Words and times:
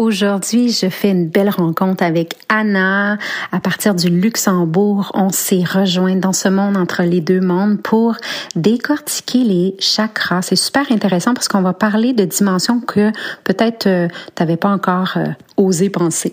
Aujourd'hui, 0.00 0.70
je 0.70 0.88
fais 0.88 1.10
une 1.10 1.28
belle 1.28 1.50
rencontre 1.50 2.02
avec 2.02 2.34
Anna. 2.48 3.18
À 3.52 3.60
partir 3.60 3.94
du 3.94 4.08
Luxembourg, 4.08 5.12
on 5.12 5.28
s'est 5.28 5.62
rejoint 5.62 6.16
dans 6.16 6.32
ce 6.32 6.48
monde 6.48 6.78
entre 6.78 7.02
les 7.02 7.20
deux 7.20 7.42
mondes 7.42 7.82
pour 7.82 8.16
décortiquer 8.56 9.44
les 9.44 9.76
chakras. 9.78 10.40
C'est 10.40 10.56
super 10.56 10.90
intéressant 10.90 11.34
parce 11.34 11.48
qu'on 11.48 11.60
va 11.60 11.74
parler 11.74 12.14
de 12.14 12.24
dimensions 12.24 12.80
que 12.80 13.12
peut-être 13.44 13.88
euh, 13.88 14.08
tu 14.34 14.42
n'avais 14.42 14.56
pas 14.56 14.70
encore 14.70 15.18
euh, 15.18 15.26
osé 15.58 15.90
penser. 15.90 16.32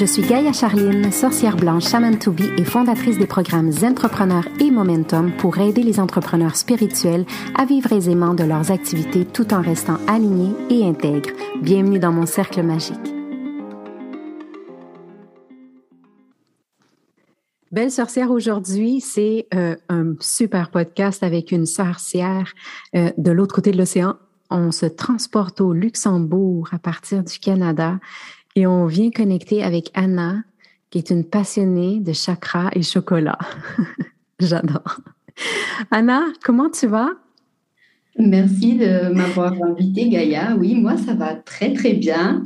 Je 0.00 0.06
suis 0.06 0.22
Gaïa 0.22 0.54
Charline, 0.54 1.12
sorcière 1.12 1.56
blanche 1.56 1.86
Shaman 1.86 2.18
to 2.18 2.32
be 2.32 2.58
et 2.58 2.64
fondatrice 2.64 3.18
des 3.18 3.26
programmes 3.26 3.70
Entrepreneurs 3.82 4.48
et 4.58 4.70
Momentum 4.70 5.30
pour 5.36 5.58
aider 5.58 5.82
les 5.82 6.00
entrepreneurs 6.00 6.56
spirituels 6.56 7.26
à 7.54 7.66
vivre 7.66 7.92
aisément 7.92 8.32
de 8.32 8.42
leurs 8.42 8.70
activités 8.70 9.26
tout 9.26 9.52
en 9.52 9.60
restant 9.60 9.98
alignés 10.06 10.54
et 10.70 10.88
intègres. 10.88 11.28
Bienvenue 11.60 11.98
dans 11.98 12.12
mon 12.12 12.24
cercle 12.24 12.62
magique. 12.62 12.96
Belle 17.70 17.90
sorcière 17.90 18.30
aujourd'hui, 18.30 19.02
c'est 19.02 19.48
euh, 19.52 19.76
un 19.90 20.14
super 20.18 20.70
podcast 20.70 21.22
avec 21.22 21.52
une 21.52 21.66
sorcière 21.66 22.54
euh, 22.96 23.10
de 23.18 23.32
l'autre 23.32 23.54
côté 23.54 23.70
de 23.70 23.76
l'océan. 23.76 24.16
On 24.48 24.72
se 24.72 24.86
transporte 24.86 25.60
au 25.60 25.74
Luxembourg 25.74 26.70
à 26.72 26.78
partir 26.78 27.22
du 27.22 27.38
Canada 27.38 27.98
et 28.60 28.66
on 28.66 28.84
vient 28.84 29.10
connecter 29.10 29.62
avec 29.62 29.90
Anna, 29.94 30.42
qui 30.90 30.98
est 30.98 31.08
une 31.08 31.24
passionnée 31.24 31.98
de 31.98 32.12
chakras 32.12 32.68
et 32.74 32.82
chocolat. 32.82 33.38
J'adore. 34.38 35.00
Anna, 35.90 36.24
comment 36.44 36.68
tu 36.68 36.86
vas? 36.86 37.08
Merci 38.18 38.76
de 38.76 39.14
m'avoir 39.14 39.54
invitée, 39.62 40.10
Gaïa. 40.10 40.56
Oui, 40.58 40.74
moi, 40.74 40.98
ça 40.98 41.14
va 41.14 41.36
très, 41.36 41.72
très 41.72 41.94
bien. 41.94 42.44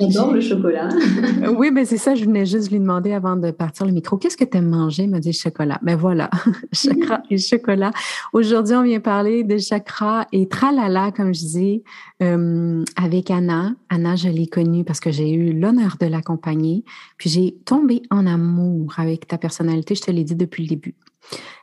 J'adore 0.00 0.32
le 0.32 0.40
chocolat. 0.40 0.88
oui, 1.56 1.70
mais 1.70 1.84
c'est 1.84 1.96
ça, 1.96 2.14
je 2.14 2.24
venais 2.24 2.46
juste 2.46 2.70
lui 2.70 2.78
demander 2.78 3.12
avant 3.12 3.36
de 3.36 3.50
partir 3.50 3.84
le 3.84 3.92
micro. 3.92 4.16
Qu'est-ce 4.16 4.36
que 4.36 4.44
tu 4.44 4.56
aimes 4.56 4.68
manger? 4.68 5.04
Il 5.04 5.10
m'a 5.10 5.20
dit 5.20 5.32
chocolat. 5.32 5.78
Ben 5.82 5.96
voilà, 5.96 6.30
chakra 6.72 7.22
et 7.30 7.38
chocolat. 7.38 7.90
Aujourd'hui, 8.32 8.74
on 8.74 8.82
vient 8.82 9.00
parler 9.00 9.44
de 9.44 9.58
chakra 9.58 10.26
et 10.32 10.48
tralala, 10.48 11.12
comme 11.12 11.34
je 11.34 11.40
dis, 11.40 11.82
euh, 12.22 12.84
avec 12.96 13.30
Anna. 13.30 13.74
Anna, 13.88 14.16
je 14.16 14.28
l'ai 14.28 14.46
connue 14.46 14.84
parce 14.84 15.00
que 15.00 15.10
j'ai 15.10 15.30
eu 15.30 15.52
l'honneur 15.52 15.96
de 16.00 16.06
l'accompagner. 16.06 16.84
Puis 17.18 17.28
j'ai 17.28 17.56
tombé 17.64 18.02
en 18.10 18.26
amour 18.26 18.94
avec 18.98 19.26
ta 19.26 19.38
personnalité, 19.38 19.94
je 19.94 20.02
te 20.02 20.10
l'ai 20.10 20.24
dit 20.24 20.36
depuis 20.36 20.62
le 20.62 20.68
début. 20.68 20.94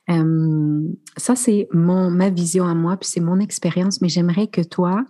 Euh, 0.09 0.83
ça, 1.17 1.35
c'est 1.35 1.67
mon 1.71 2.11
ma 2.11 2.29
vision 2.29 2.65
à 2.65 2.75
moi, 2.75 2.97
puis 2.97 3.09
c'est 3.09 3.21
mon 3.21 3.39
expérience, 3.39 4.01
mais 4.01 4.09
j'aimerais 4.09 4.47
que 4.47 4.61
toi, 4.61 5.03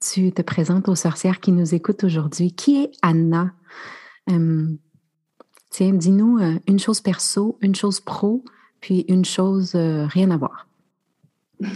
tu 0.00 0.32
te 0.32 0.42
présentes 0.42 0.88
aux 0.88 0.94
sorcières 0.94 1.40
qui 1.40 1.52
nous 1.52 1.74
écoutent 1.74 2.04
aujourd'hui. 2.04 2.52
Qui 2.52 2.82
est 2.82 2.92
Anna? 3.02 3.52
Euh, 4.30 4.66
tiens, 5.70 5.92
dis-nous 5.92 6.38
euh, 6.38 6.58
une 6.66 6.78
chose 6.78 7.00
perso, 7.00 7.58
une 7.60 7.74
chose 7.74 8.00
pro, 8.00 8.44
puis 8.80 9.04
une 9.08 9.24
chose 9.24 9.72
euh, 9.74 10.06
rien 10.06 10.30
à 10.30 10.36
voir. 10.36 10.68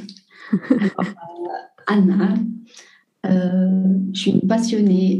Anna, 1.86 2.34
je 3.24 4.18
suis 4.18 4.40
passionnée 4.40 5.18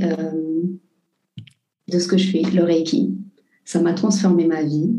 de 1.88 1.98
ce 1.98 2.09
que 2.09 2.16
je 2.16 2.31
fais, 2.31 2.42
le 2.42 2.62
Reiki. 2.62 3.15
Ça 3.65 3.81
m'a 3.81 3.92
transformé 3.92 4.47
ma 4.47 4.62
vie. 4.62 4.94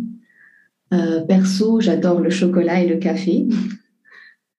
perso, 1.27 1.79
j'adore 1.81 2.19
le 2.19 2.29
chocolat 2.29 2.81
et 2.81 2.87
le 2.87 2.97
café. 2.97 3.47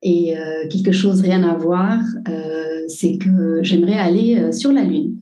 Et 0.02 0.34
quelque 0.70 0.92
chose 0.92 1.20
rien 1.20 1.42
à 1.42 1.54
voir, 1.54 1.98
c'est 2.88 3.18
que 3.18 3.62
j'aimerais 3.62 3.98
aller 3.98 4.38
euh, 4.38 4.52
sur 4.52 4.72
la 4.72 4.84
Lune. 4.84 5.20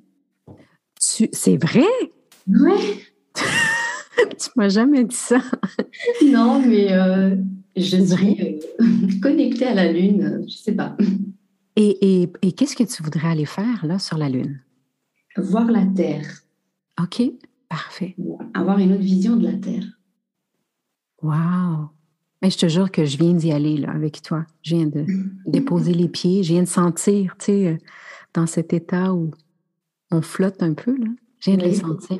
C'est 0.99 1.57
vrai? 1.57 1.87
Oui. 2.47 3.01
tu 4.39 4.51
m'as 4.57 4.69
jamais 4.69 5.05
dit 5.05 5.15
ça. 5.15 5.39
non, 6.25 6.61
mais 6.67 6.93
euh, 6.93 7.37
je 7.77 7.97
euh, 7.97 9.21
connectée 9.23 9.67
à 9.67 9.75
la 9.75 9.93
Lune, 9.93 10.45
je 10.49 10.55
sais 10.55 10.73
pas. 10.73 10.97
Et, 11.77 12.23
et, 12.23 12.33
et 12.43 12.53
qu'est-ce 12.53 12.77
que 12.77 12.85
tu 12.85 13.03
voudrais 13.03 13.29
aller 13.29 13.47
faire 13.47 13.85
là 13.85 13.99
sur 13.99 14.17
la 14.17 14.29
Lune? 14.29 14.61
Voir 15.37 15.71
la 15.71 15.85
Terre. 15.85 16.43
OK, 17.03 17.23
parfait. 17.69 18.17
Avoir 18.55 18.79
une 18.79 18.93
autre 18.93 19.03
vision 19.03 19.37
de 19.37 19.45
la 19.45 19.55
Terre. 19.55 19.85
Wow! 21.23 21.91
Mais 22.45 22.51
je 22.51 22.59
te 22.59 22.69
jure 22.69 22.91
que 22.91 23.07
je 23.07 23.17
viens 23.17 23.33
d'y 23.33 23.53
aller 23.53 23.79
là, 23.79 23.91
avec 23.91 24.21
toi. 24.21 24.45
Je 24.61 24.77
viens 24.77 24.85
de 24.85 25.07
déposer 25.47 25.95
les 25.95 26.09
pieds, 26.09 26.43
je 26.43 26.53
viens 26.53 26.63
de 26.63 26.69
sentir, 26.69 27.37
tu 27.39 27.47
sais, 27.47 27.69
euh, 27.69 27.77
dans 28.35 28.47
cet 28.47 28.75
état 28.75 29.15
où 29.15 29.31
on 30.11 30.21
flotte 30.21 30.63
un 30.63 30.75
peu, 30.75 30.91
là. 30.91 31.07
Je 31.41 31.51
viens 31.51 31.57
de 31.57 31.65
les 31.65 31.73
sentir. 31.73 32.19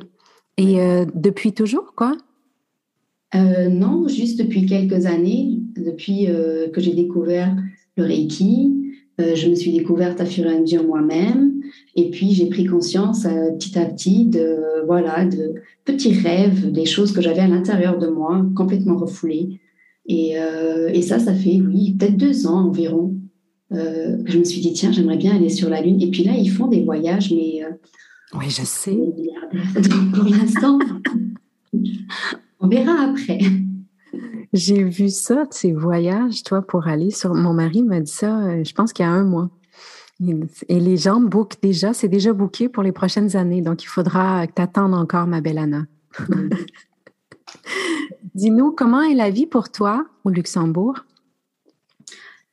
Et 0.57 0.81
euh, 0.81 1.05
depuis 1.13 1.53
toujours, 1.53 1.93
quoi? 1.95 2.17
Euh, 3.35 3.69
non, 3.69 4.07
juste 4.07 4.39
depuis 4.39 4.65
quelques 4.65 5.05
années, 5.05 5.59
depuis 5.75 6.25
que 6.73 6.81
j'ai 6.81 6.95
découvert 6.95 7.55
le 7.95 8.05
Reiki, 8.05 8.95
je 9.19 9.47
me 9.47 9.53
suis 9.53 9.73
découverte 9.73 10.19
à 10.21 10.25
fur 10.25 10.47
et 10.47 10.55
à 10.55 10.59
mesure 10.59 10.87
moi-même, 10.87 11.61
et 11.95 12.09
puis 12.09 12.31
j'ai 12.31 12.49
pris 12.49 12.65
conscience 12.65 13.27
petit 13.59 13.77
à 13.77 13.85
petit 13.85 14.25
de 14.25 14.85
voilà 14.87 15.25
de 15.25 15.53
petits 15.83 16.13
rêves, 16.13 16.71
des 16.71 16.85
choses 16.85 17.11
que 17.11 17.21
j'avais 17.21 17.41
à 17.41 17.47
l'intérieur 17.47 17.99
de 17.99 18.07
moi 18.07 18.43
complètement 18.55 18.97
refoulées, 18.97 19.59
euh, 20.09 20.89
et, 20.93 21.01
ça, 21.01 21.19
ça 21.19 21.33
fait, 21.33 21.61
oui, 21.61 21.95
peut-être 21.97 22.17
deux 22.17 22.47
ans 22.47 22.67
environ. 22.67 23.15
Euh, 23.71 24.17
je 24.25 24.37
me 24.37 24.43
suis 24.43 24.61
dit, 24.61 24.73
tiens, 24.73 24.91
j'aimerais 24.91 25.17
bien 25.17 25.35
aller 25.35 25.49
sur 25.49 25.69
la 25.69 25.81
Lune. 25.81 26.01
Et 26.01 26.09
puis 26.11 26.23
là, 26.23 26.33
ils 26.37 26.49
font 26.49 26.67
des 26.67 26.83
voyages, 26.83 27.31
mais. 27.31 27.63
Euh, 27.63 27.71
oui, 28.37 28.49
je 28.49 28.63
sais. 28.63 28.95
Donc 28.95 30.13
pour 30.13 30.25
l'instant, 30.25 30.79
on 32.59 32.67
verra 32.67 33.09
après. 33.09 33.39
J'ai 34.53 34.83
vu 34.83 35.09
ça, 35.09 35.45
ces 35.49 35.73
voyages, 35.73 36.43
toi, 36.43 36.61
pour 36.61 36.87
aller 36.87 37.11
sur. 37.11 37.33
Mon 37.33 37.53
mari 37.53 37.83
m'a 37.83 37.99
dit 37.99 38.11
ça, 38.11 38.63
je 38.63 38.73
pense 38.73 38.93
qu'il 38.93 39.05
y 39.05 39.07
a 39.07 39.11
un 39.11 39.23
mois. 39.23 39.49
Et 40.69 40.79
les 40.79 40.95
gens 40.95 41.19
bookent 41.19 41.61
déjà, 41.61 41.93
c'est 41.93 42.07
déjà 42.07 42.31
booké 42.31 42.69
pour 42.69 42.83
les 42.83 42.93
prochaines 42.93 43.35
années. 43.35 43.61
Donc, 43.61 43.83
il 43.83 43.87
faudra 43.87 44.47
que 44.47 44.53
tu 44.55 44.61
attendes 44.61 44.93
encore, 44.93 45.27
ma 45.27 45.41
belle 45.41 45.57
Anna. 45.57 45.85
Dis-nous, 48.35 48.71
comment 48.71 49.01
est 49.01 49.13
la 49.13 49.29
vie 49.29 49.45
pour 49.45 49.71
toi 49.71 50.05
au 50.23 50.29
Luxembourg? 50.29 51.05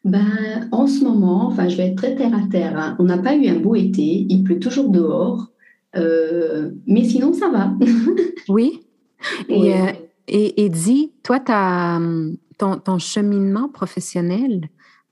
Ben, 0.05 0.69
en 0.73 0.87
ce 0.87 1.05
moment, 1.05 1.47
enfin, 1.47 1.69
je 1.69 1.77
vais 1.77 1.89
être 1.89 1.97
très 1.97 2.17
terre 2.17 2.35
à 2.35 2.47
terre. 2.49 2.79
Hein. 2.79 2.97
On 2.99 3.05
n'a 3.05 3.19
pas 3.19 3.37
eu 3.37 3.47
un 3.49 3.59
beau 3.59 3.77
été, 3.77 4.27
il 4.29 4.43
pleut 4.43 4.59
toujours 4.59 4.89
dehors, 4.89 5.49
euh, 5.97 6.71
mais 6.87 7.05
sinon 7.05 7.33
ça 7.33 7.49
va. 7.49 7.73
oui. 8.49 8.81
Et, 9.49 9.75
euh, 9.75 9.93
et, 10.27 10.69
dis, 10.69 11.13
toi, 11.23 11.39
ton, 11.39 12.37
ton, 12.59 12.99
cheminement 12.99 13.69
professionnel 13.69 14.69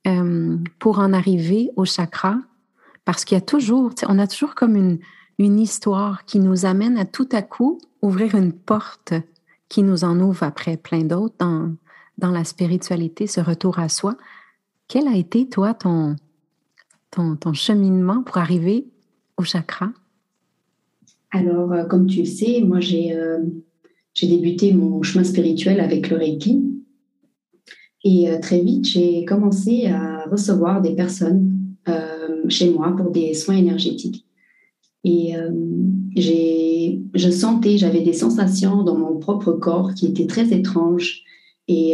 euh, 0.08 0.56
pour 0.80 0.98
en 0.98 1.12
arriver 1.12 1.70
au 1.76 1.84
chakra, 1.84 2.38
parce 3.04 3.24
qu'il 3.24 3.36
y 3.36 3.38
a 3.38 3.44
toujours, 3.44 3.92
on 4.08 4.18
a 4.18 4.26
toujours 4.26 4.56
comme 4.56 4.74
une, 4.74 4.98
une 5.38 5.60
histoire 5.60 6.24
qui 6.24 6.40
nous 6.40 6.66
amène 6.66 6.98
à 6.98 7.04
tout 7.04 7.28
à 7.30 7.42
coup 7.42 7.80
ouvrir 8.02 8.34
une 8.34 8.52
porte 8.52 9.14
qui 9.70 9.82
nous 9.82 10.04
en 10.04 10.20
ouvre 10.20 10.42
après 10.42 10.76
plein 10.76 11.04
d'autres 11.04 11.36
dans, 11.38 11.72
dans 12.18 12.30
la 12.30 12.44
spiritualité, 12.44 13.26
ce 13.26 13.40
retour 13.40 13.78
à 13.78 13.88
soi. 13.88 14.16
Quel 14.88 15.08
a 15.08 15.16
été, 15.16 15.48
toi, 15.48 15.72
ton, 15.72 16.16
ton, 17.10 17.52
cheminement 17.54 18.22
pour 18.22 18.36
arriver 18.38 18.86
au 19.38 19.44
chakra? 19.44 19.92
Alors, 21.30 21.72
euh, 21.72 21.84
comme 21.84 22.06
tu 22.06 22.20
le 22.20 22.26
sais, 22.26 22.60
moi, 22.60 22.80
j'ai 22.80 23.14
euh, 23.14 23.38
débuté 24.20 24.74
mon 24.74 25.02
chemin 25.02 25.24
spirituel 25.24 25.80
avec 25.80 26.10
le 26.10 26.16
Reiki. 26.16 26.62
Et 28.02 28.28
euh, 28.28 28.40
très 28.40 28.60
vite, 28.60 28.86
j'ai 28.86 29.24
commencé 29.24 29.86
à 29.86 30.24
recevoir 30.30 30.82
des 30.82 30.94
personnes. 30.94 31.56
chez 32.48 32.70
moi 32.70 32.94
pour 32.96 33.10
des 33.10 33.34
soins 33.34 33.56
énergétiques. 33.56 34.26
Et 35.04 35.32
j'ai, 36.14 37.00
je 37.14 37.30
sentais, 37.30 37.78
j'avais 37.78 38.02
des 38.02 38.12
sensations 38.12 38.82
dans 38.82 38.96
mon 38.96 39.18
propre 39.18 39.52
corps 39.52 39.94
qui 39.94 40.06
étaient 40.06 40.26
très 40.26 40.52
étranges. 40.52 41.22
Et, 41.68 41.92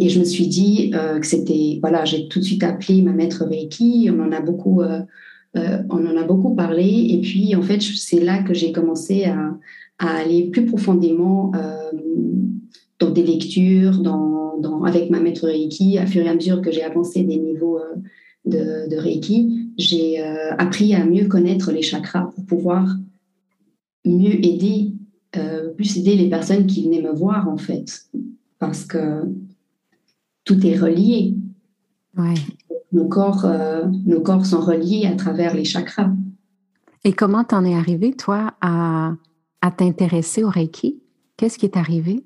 et 0.00 0.08
je 0.08 0.18
me 0.18 0.24
suis 0.24 0.48
dit 0.48 0.90
que 0.90 1.26
c'était, 1.26 1.78
voilà, 1.80 2.04
j'ai 2.04 2.28
tout 2.28 2.40
de 2.40 2.44
suite 2.44 2.64
appelé 2.64 3.02
ma 3.02 3.12
maître 3.12 3.44
Reiki. 3.44 4.10
On 4.12 4.20
en 4.20 4.32
a 4.32 4.40
beaucoup, 4.40 4.82
on 5.54 6.06
en 6.06 6.16
a 6.16 6.24
beaucoup 6.24 6.54
parlé. 6.56 7.06
Et 7.10 7.20
puis, 7.20 7.54
en 7.54 7.62
fait, 7.62 7.80
c'est 7.80 8.20
là 8.20 8.42
que 8.42 8.54
j'ai 8.54 8.72
commencé 8.72 9.24
à, 9.24 9.56
à, 9.98 10.16
aller 10.16 10.50
plus 10.50 10.66
profondément 10.66 11.52
dans 12.98 13.10
des 13.10 13.22
lectures, 13.22 13.98
dans, 13.98 14.58
dans, 14.58 14.82
avec 14.82 15.10
ma 15.10 15.20
maître 15.20 15.46
Reiki, 15.46 15.98
à 15.98 16.06
fur 16.06 16.24
et 16.24 16.28
à 16.28 16.34
mesure 16.34 16.60
que 16.60 16.72
j'ai 16.72 16.82
avancé 16.82 17.22
des 17.22 17.36
niveaux 17.36 17.78
de, 18.44 18.88
de 18.88 18.96
Reiki, 18.96 19.70
j'ai 19.78 20.20
euh, 20.20 20.54
appris 20.56 20.94
à 20.94 21.04
mieux 21.04 21.26
connaître 21.28 21.70
les 21.72 21.82
chakras 21.82 22.30
pour 22.34 22.44
pouvoir 22.44 22.96
mieux 24.04 24.44
aider, 24.44 24.92
euh, 25.36 25.70
plus 25.70 25.96
aider 25.96 26.16
les 26.16 26.28
personnes 26.28 26.66
qui 26.66 26.84
venaient 26.84 27.02
me 27.02 27.12
voir 27.12 27.48
en 27.48 27.56
fait, 27.56 28.06
parce 28.58 28.84
que 28.84 29.22
tout 30.44 30.66
est 30.66 30.76
relié. 30.76 31.36
Nos, 32.92 33.08
corps, 33.08 33.44
euh, 33.44 33.86
nos 34.04 34.20
corps 34.20 34.44
sont 34.44 34.60
reliés 34.60 35.06
à 35.06 35.14
travers 35.14 35.54
les 35.54 35.64
chakras. 35.64 36.12
Et 37.04 37.12
comment 37.12 37.44
t'en 37.44 37.64
es 37.64 37.74
arrivé, 37.74 38.12
toi, 38.12 38.54
à, 38.60 39.14
à 39.60 39.70
t'intéresser 39.70 40.44
au 40.44 40.50
Reiki? 40.50 41.00
Qu'est-ce 41.36 41.58
qui 41.58 41.66
est 41.66 41.76
arrivé? 41.76 42.24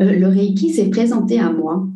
le 0.00 0.26
Reiki 0.28 0.72
s'est 0.72 0.90
présenté 0.90 1.40
à 1.40 1.50
moi 1.50 1.88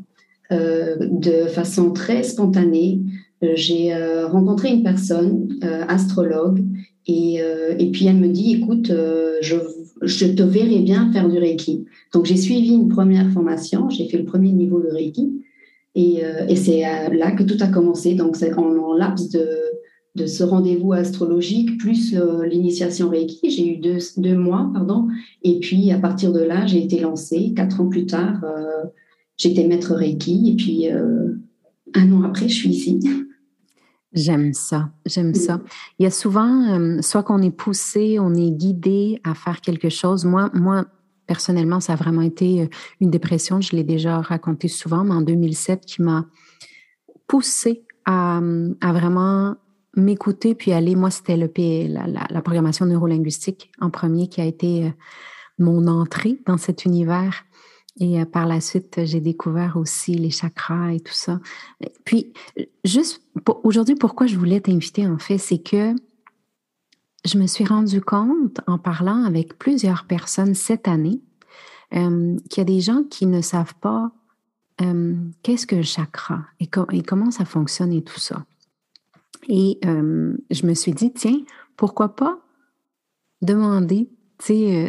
de 0.53 1.47
façon 1.47 1.93
très 1.93 2.23
spontanée. 2.23 3.01
Euh, 3.43 3.53
j'ai 3.55 3.93
euh, 3.93 4.29
rencontré 4.29 4.71
une 4.71 4.83
personne, 4.83 5.49
astrologue, 5.89 6.65
et, 7.07 7.41
puis 7.93 8.07
elle 8.07 8.17
me 8.17 8.29
dit, 8.29 8.55
écoute, 8.55 8.93
je, 9.41 10.27
te 10.27 10.43
verrai 10.43 10.81
bien 10.81 11.11
faire 11.13 11.29
du 11.29 11.39
Reiki. 11.39 11.85
Donc 12.13 12.27
j'ai 12.27 12.37
suivi 12.37 12.71
une 12.75 12.89
première 12.89 13.31
formation, 13.31 13.91
j'ai 13.91 14.09
fait 14.09 14.19
le 14.19 14.25
premier 14.25 14.53
niveau 14.53 14.81
de 14.81 14.89
Reiki, 14.89 15.33
et, 15.95 16.23
c'est 16.55 16.83
là 17.13 17.33
que 17.33 17.43
tout 17.43 17.57
a 17.61 17.67
commencé. 17.67 18.15
Donc 18.15 18.37
c'est 18.37 18.55
en, 18.55 18.77
en 18.77 18.95
laps 18.95 19.31
de, 19.31 19.49
de 20.15 20.27
ce 20.27 20.45
rendez-vous 20.45 20.93
astrologique, 20.93 21.79
plus 21.79 22.15
l'initiation 22.45 23.09
Reiki, 23.09 23.51
j'ai 23.51 23.67
eu 23.67 23.77
deux, 23.79 23.99
deux, 24.17 24.37
mois, 24.37 24.71
pardon, 24.73 25.09
et 25.43 25.59
puis 25.59 25.91
à 25.91 25.99
partir 25.99 26.33
de 26.33 26.41
là, 26.41 26.67
j'ai 26.67 26.83
été 26.83 27.01
lancée. 27.01 27.53
Quatre 27.57 27.81
ans 27.81 27.89
plus 27.89 28.07
tard, 28.07 28.45
J'étais 29.43 29.67
maître 29.67 29.97
Reiki 29.97 30.53
et 30.53 30.55
puis 30.55 30.89
euh, 30.89 31.33
un 31.97 32.13
an 32.13 32.23
après, 32.23 32.49
je 32.49 32.55
suis 32.55 32.69
ici. 32.69 33.01
J'aime 34.13 34.53
ça, 34.55 34.91
j'aime 35.05 35.35
ça. 35.35 35.61
Il 35.99 36.05
y 36.05 36.07
a 36.07 36.13
souvent, 36.13 36.79
euh, 36.79 37.03
soit 37.03 37.25
qu'on 37.25 37.43
est 37.43 37.51
poussé, 37.51 38.21
on 38.21 38.35
est 38.35 38.53
guidé 38.53 39.21
à 39.25 39.35
faire 39.35 39.61
quelque 39.61 39.89
chose. 39.89 40.25
Moi, 40.25 40.49
moi, 40.55 40.85
personnellement, 41.27 41.81
ça 41.81 41.95
a 41.95 41.97
vraiment 41.97 42.23
été 42.23 42.63
euh, 42.63 42.67
une 43.01 43.11
dépression. 43.11 43.61
Je 43.61 43.75
l'ai 43.75 43.83
déjà 43.83 44.21
raconté 44.21 44.69
souvent, 44.69 45.03
mais 45.03 45.15
en 45.15 45.23
2007, 45.23 45.87
qui 45.87 46.03
m'a 46.03 46.27
poussé 47.27 47.85
à, 48.05 48.41
à, 48.81 48.93
vraiment 48.93 49.57
m'écouter 49.97 50.55
puis 50.55 50.71
aller. 50.71 50.95
Moi, 50.95 51.11
c'était 51.11 51.37
le 51.37 51.51
la, 51.89 52.07
la, 52.07 52.29
la, 52.31 52.43
programmation 52.43 52.87
neurolinguistique 52.87 53.73
en 53.81 53.91
premier 53.91 54.29
qui 54.29 54.41
a 54.41 54.45
été 54.45 54.93
mon 55.59 55.89
entrée 55.89 56.39
dans 56.47 56.59
cet 56.59 56.85
univers. 56.85 57.45
Et 58.01 58.21
euh, 58.21 58.25
par 58.25 58.47
la 58.47 58.61
suite, 58.61 59.05
j'ai 59.05 59.21
découvert 59.21 59.77
aussi 59.77 60.15
les 60.15 60.31
chakras 60.31 60.93
et 60.93 61.01
tout 61.01 61.13
ça. 61.13 61.41
Puis, 62.05 62.33
juste 62.85 63.23
aujourd'hui, 63.63 63.95
pourquoi 63.95 64.27
je 64.27 64.39
voulais 64.39 64.61
t'inviter, 64.61 65.07
en 65.07 65.19
fait, 65.19 65.39
c'est 65.39 65.63
que 65.63 65.95
je 67.25 67.39
me 67.39 67.47
suis 67.47 67.65
rendu 67.65 68.01
compte 68.01 68.61
en 68.67 68.79
parlant 68.79 69.25
avec 69.25 69.59
plusieurs 69.59 70.07
personnes 70.07 70.55
cette 70.55 70.89
année 70.89 71.21
euh, 71.95 72.37
qu'il 72.49 72.59
y 72.59 72.61
a 72.63 72.65
des 72.65 72.81
gens 72.81 73.05
qui 73.05 73.27
ne 73.27 73.41
savent 73.41 73.75
pas 73.77 74.11
euh, 74.81 75.15
qu'est-ce 75.43 75.67
qu'un 75.67 75.83
chakra 75.83 76.45
et, 76.59 76.67
comment 76.67 77.31
ça 77.31 77.45
fonctionne 77.45 77.93
et 77.93 78.03
tout 78.03 78.19
ça. 78.19 78.45
Et 79.49 79.79
je 79.83 80.67
me 80.67 80.75
suis 80.75 80.93
dit, 80.93 81.13
tiens, 81.13 81.41
pourquoi 81.77 82.15
pas 82.15 82.39
demander 83.43 84.09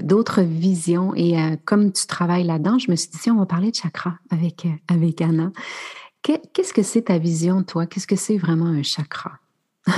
d'autres 0.04 0.42
visions. 0.42 1.14
Et 1.16 1.40
euh, 1.40 1.56
comme 1.66 1.92
tu 1.92 2.08
travailles 2.08 2.44
là-dedans, 2.44 2.80
je 2.80 2.90
me 2.90 2.96
suis 2.96 3.10
dit, 3.10 3.18
si 3.18 3.32
on 3.32 3.38
va 3.38 3.46
parler 3.46 3.72
de 3.72 3.76
chakra 3.76 4.18
avec, 4.30 4.66
euh, 4.66 4.70
avec 4.88 5.22
Anna. 5.22 5.52
Qu'est-ce 6.22 6.74
que 6.74 6.84
c'est 6.84 7.04
ta 7.04 7.18
vision, 7.18 7.64
toi? 7.64 7.86
Qu'est-ce 7.86 8.08
que 8.08 8.16
c'est 8.16 8.38
vraiment 8.38 8.68
un 8.68 8.82
chakra? 8.82 9.34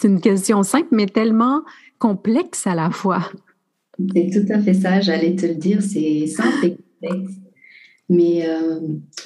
c'est 0.00 0.08
une 0.08 0.20
question 0.20 0.62
simple, 0.62 0.88
mais 0.92 1.06
tellement 1.06 1.62
complexe 1.98 2.66
à 2.66 2.74
la 2.74 2.90
fois. 2.90 3.28
C'est 4.14 4.30
tout 4.32 4.52
à 4.52 4.60
fait 4.60 4.74
ça, 4.74 5.00
j'allais 5.00 5.34
te 5.34 5.46
le 5.46 5.56
dire, 5.56 5.82
c'est 5.82 6.26
simple 6.26 6.66
et 6.66 6.76
complexe. 6.76 7.32
Mais 8.08 8.46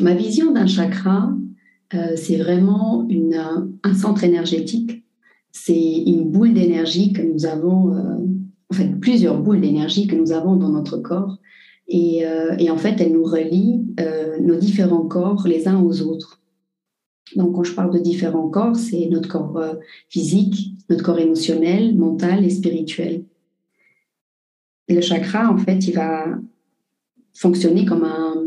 ma 0.00 0.14
vision 0.14 0.52
d'un 0.52 0.66
chakra, 0.66 1.30
c'est 1.90 2.36
vraiment 2.36 3.06
une, 3.10 3.78
un 3.82 3.94
centre 3.94 4.24
énergétique. 4.24 5.04
C'est 5.52 6.02
une 6.06 6.30
boule 6.30 6.54
d'énergie 6.54 7.12
que 7.12 7.22
nous 7.22 7.44
avons 7.44 7.94
en 8.70 8.74
fait, 8.74 8.88
plusieurs 9.00 9.38
boules 9.38 9.60
d'énergie 9.60 10.06
que 10.06 10.16
nous 10.16 10.32
avons 10.32 10.56
dans 10.56 10.70
notre 10.70 10.98
corps. 10.98 11.38
Et, 11.88 12.26
euh, 12.26 12.56
en 12.70 12.76
fait, 12.76 13.00
elles 13.00 13.12
nous 13.12 13.24
relient 13.24 13.84
euh, 14.00 14.40
nos 14.40 14.56
différents 14.56 15.06
corps 15.06 15.46
les 15.46 15.68
uns 15.68 15.80
aux 15.80 16.02
autres. 16.02 16.40
Donc, 17.36 17.54
quand 17.54 17.64
je 17.64 17.74
parle 17.74 17.92
de 17.92 17.98
différents 17.98 18.48
corps, 18.48 18.76
c'est 18.76 19.06
notre 19.06 19.28
corps 19.28 19.56
euh, 19.58 19.74
physique, 20.08 20.74
notre 20.88 21.04
corps 21.04 21.18
émotionnel, 21.18 21.96
mental 21.96 22.44
et 22.44 22.50
spirituel. 22.50 23.24
le 24.88 25.00
chakra, 25.00 25.50
en 25.50 25.58
fait, 25.58 25.86
il 25.86 25.94
va 25.94 26.24
fonctionner 27.34 27.84
comme 27.84 28.04
un 28.04 28.46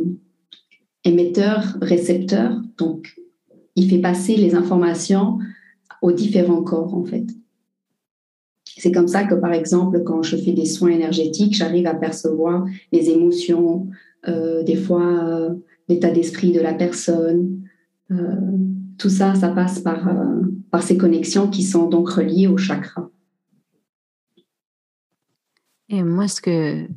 émetteur-récepteur. 1.03 2.61
Donc, 2.77 3.19
il 3.75 3.89
fait 3.89 3.99
passer 3.99 4.35
les 4.35 4.55
informations 4.55 5.39
aux 6.01 6.11
différents 6.11 6.63
corps, 6.63 6.93
en 6.93 7.03
fait. 7.03 7.25
C'est 8.79 8.93
comme 8.93 9.09
ça 9.09 9.25
que, 9.25 9.35
par 9.35 9.51
exemple, 9.51 10.03
quand 10.05 10.23
je 10.23 10.37
fais 10.37 10.53
des 10.53 10.65
soins 10.65 10.91
énergétiques, 10.91 11.53
j'arrive 11.53 11.85
à 11.85 11.93
percevoir 11.93 12.65
les 12.93 13.09
émotions, 13.09 13.89
euh, 14.27 14.63
des 14.63 14.77
fois 14.77 15.03
euh, 15.03 15.53
l'état 15.89 16.11
d'esprit 16.11 16.53
de 16.53 16.61
la 16.61 16.73
personne. 16.73 17.61
Euh, 18.09 18.57
tout 18.97 19.09
ça, 19.09 19.35
ça 19.35 19.49
passe 19.49 19.79
par, 19.81 20.09
par 20.71 20.81
ces 20.81 20.97
connexions 20.97 21.49
qui 21.49 21.63
sont 21.63 21.89
donc 21.89 22.09
reliées 22.09 22.47
au 22.47 22.55
chakra. 22.55 23.09
Et 25.89 26.01
moi, 26.01 26.29
ce 26.29 26.39
que, 26.39 26.87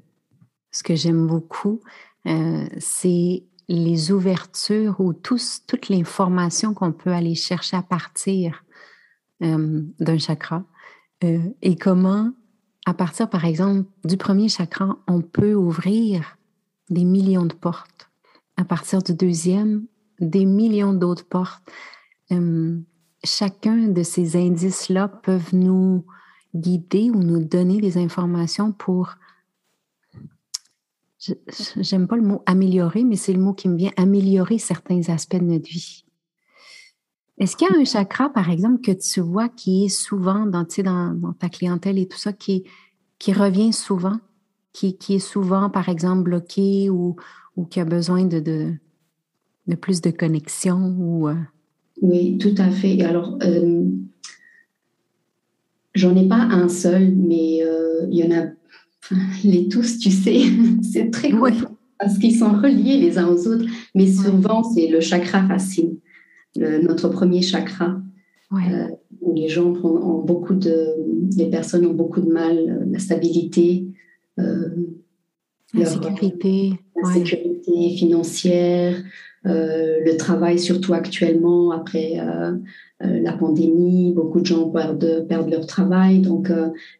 ce 0.71 0.85
que 0.85 0.95
j'aime 0.95 1.27
beaucoup, 1.27 1.81
c'est 2.79 3.43
les 3.69 4.13
ouvertures 4.13 5.01
ou 5.01 5.13
tous, 5.13 5.63
toute 5.67 5.89
l'information 5.89 6.75
qu'on 6.75 6.93
peut 6.93 7.11
aller 7.11 7.35
chercher 7.35 7.77
à 7.77 7.83
partir 7.83 8.65
d'un 9.41 10.19
chakra. 10.19 10.65
Euh, 11.25 11.41
et 11.63 11.77
comment, 11.77 12.33
à 12.87 12.95
partir, 12.95 13.29
par 13.29 13.45
exemple, 13.45 13.89
du 14.05 14.17
premier 14.17 14.49
chakra, 14.49 14.99
on 15.07 15.21
peut 15.21 15.55
ouvrir 15.55 16.39
des 16.91 17.05
millions 17.05 17.47
de 17.47 17.55
portes? 17.55 18.11
À 18.57 18.65
partir 18.65 19.03
du 19.03 19.15
deuxième, 19.15 19.87
des 20.21 20.45
millions 20.45 20.93
d'autres 20.93 21.27
portes. 21.27 21.63
Euh, 22.31 22.79
chacun 23.25 23.89
de 23.89 24.03
ces 24.03 24.37
indices-là 24.37 25.09
peuvent 25.09 25.55
nous 25.55 26.05
guider 26.55 27.11
ou 27.11 27.23
nous 27.23 27.43
donner 27.45 27.81
des 27.81 27.99
informations 27.99 28.73
pour 28.73 29.17
j'aime 31.79 32.09
pas 32.09 32.17
le 32.17 32.23
mot 32.23 32.43
améliorer, 32.47 33.05
mais 33.05 33.17
c'est 33.17 33.33
le 33.33 33.41
mot 33.41 33.53
qui 33.53 33.69
me 33.69 33.77
vient, 33.77 33.93
améliorer 33.97 34.59
certains 34.59 35.09
aspects 35.09 35.37
de 35.37 35.45
notre 35.45 35.69
vie. 35.69 36.02
Est-ce 37.43 37.57
qu'il 37.57 37.67
y 37.69 37.77
a 37.77 37.81
un 37.81 37.85
chakra, 37.85 38.33
par 38.33 38.51
exemple, 38.51 38.81
que 38.83 38.93
tu 38.93 39.21
vois 39.21 39.49
qui 39.49 39.87
est 39.87 39.89
souvent 39.89 40.47
dans, 40.47 40.65
dans, 40.85 41.13
dans 41.13 41.33
ta 41.33 41.49
clientèle 41.49 41.99
et 41.99 42.07
tout 42.07 42.17
ça, 42.17 42.33
qui, 42.33 42.63
qui 43.19 43.33
revient 43.33 43.73
souvent, 43.73 44.19
qui, 44.73 44.97
qui 44.97 45.15
est 45.15 45.19
souvent, 45.19 45.69
par 45.69 45.89
exemple, 45.89 46.23
bloqué 46.23 46.89
ou, 46.89 47.17
ou 47.57 47.65
qui 47.65 47.81
a 47.81 47.85
besoin 47.85 48.27
de, 48.27 48.39
de, 48.39 48.73
de 49.67 49.75
plus 49.75 50.01
de 50.01 50.13
connexion 50.13 50.95
ou, 50.97 51.29
euh? 51.29 51.35
Oui, 52.01 52.39
tout 52.39 52.55
à 52.59 52.71
fait. 52.71 53.03
Alors, 53.03 53.37
euh, 53.43 53.87
j'en 55.97 56.15
ai 56.15 56.29
pas 56.29 56.37
un 56.37 56.69
seul, 56.69 57.13
mais 57.13 57.65
euh, 57.65 58.07
il 58.09 58.19
y 58.19 58.25
en 58.25 58.31
a 58.31 58.51
les 59.43 59.67
tous, 59.67 59.99
tu 59.99 60.13
sais, 60.13 60.43
c'est 60.93 61.11
très 61.11 61.33
cool 61.33 61.55
parce 61.99 62.19
qu'ils 62.19 62.37
sont 62.37 62.53
reliés 62.53 62.99
les 62.99 63.19
uns 63.19 63.29
aux 63.29 63.47
autres, 63.47 63.65
mais 63.95 64.11
souvent 64.11 64.65
c'est 64.65 64.89
le 64.89 65.01
chakra 65.01 65.43
racine 66.57 66.79
notre 66.79 67.09
premier 67.09 67.43
chakra, 67.43 68.01
euh, 68.53 68.89
où 69.21 69.35
les 69.35 69.49
gens 69.49 69.73
ont, 69.73 70.23
beaucoup 70.23 70.55
de, 70.55 70.95
les 71.37 71.49
personnes 71.49 71.87
ont 71.87 71.95
beaucoup 71.95 72.21
de 72.21 72.31
mal, 72.31 72.59
euh, 72.59 72.85
la 72.91 72.99
stabilité, 72.99 73.87
euh, 74.39 74.69
la 75.75 75.87
sécurité, 75.87 76.73
la 77.03 77.13
sécurité 77.13 77.97
financière, 77.97 79.03
le 79.45 80.17
travail, 80.17 80.59
surtout 80.59 80.93
actuellement 80.93 81.71
après 81.71 82.21
la 83.01 83.33
pandémie, 83.33 84.13
beaucoup 84.13 84.41
de 84.41 84.47
gens 84.47 84.69
perdent, 84.69 85.27
perdent 85.29 85.51
leur 85.51 85.67
travail. 85.67 86.21
Donc, 86.21 86.53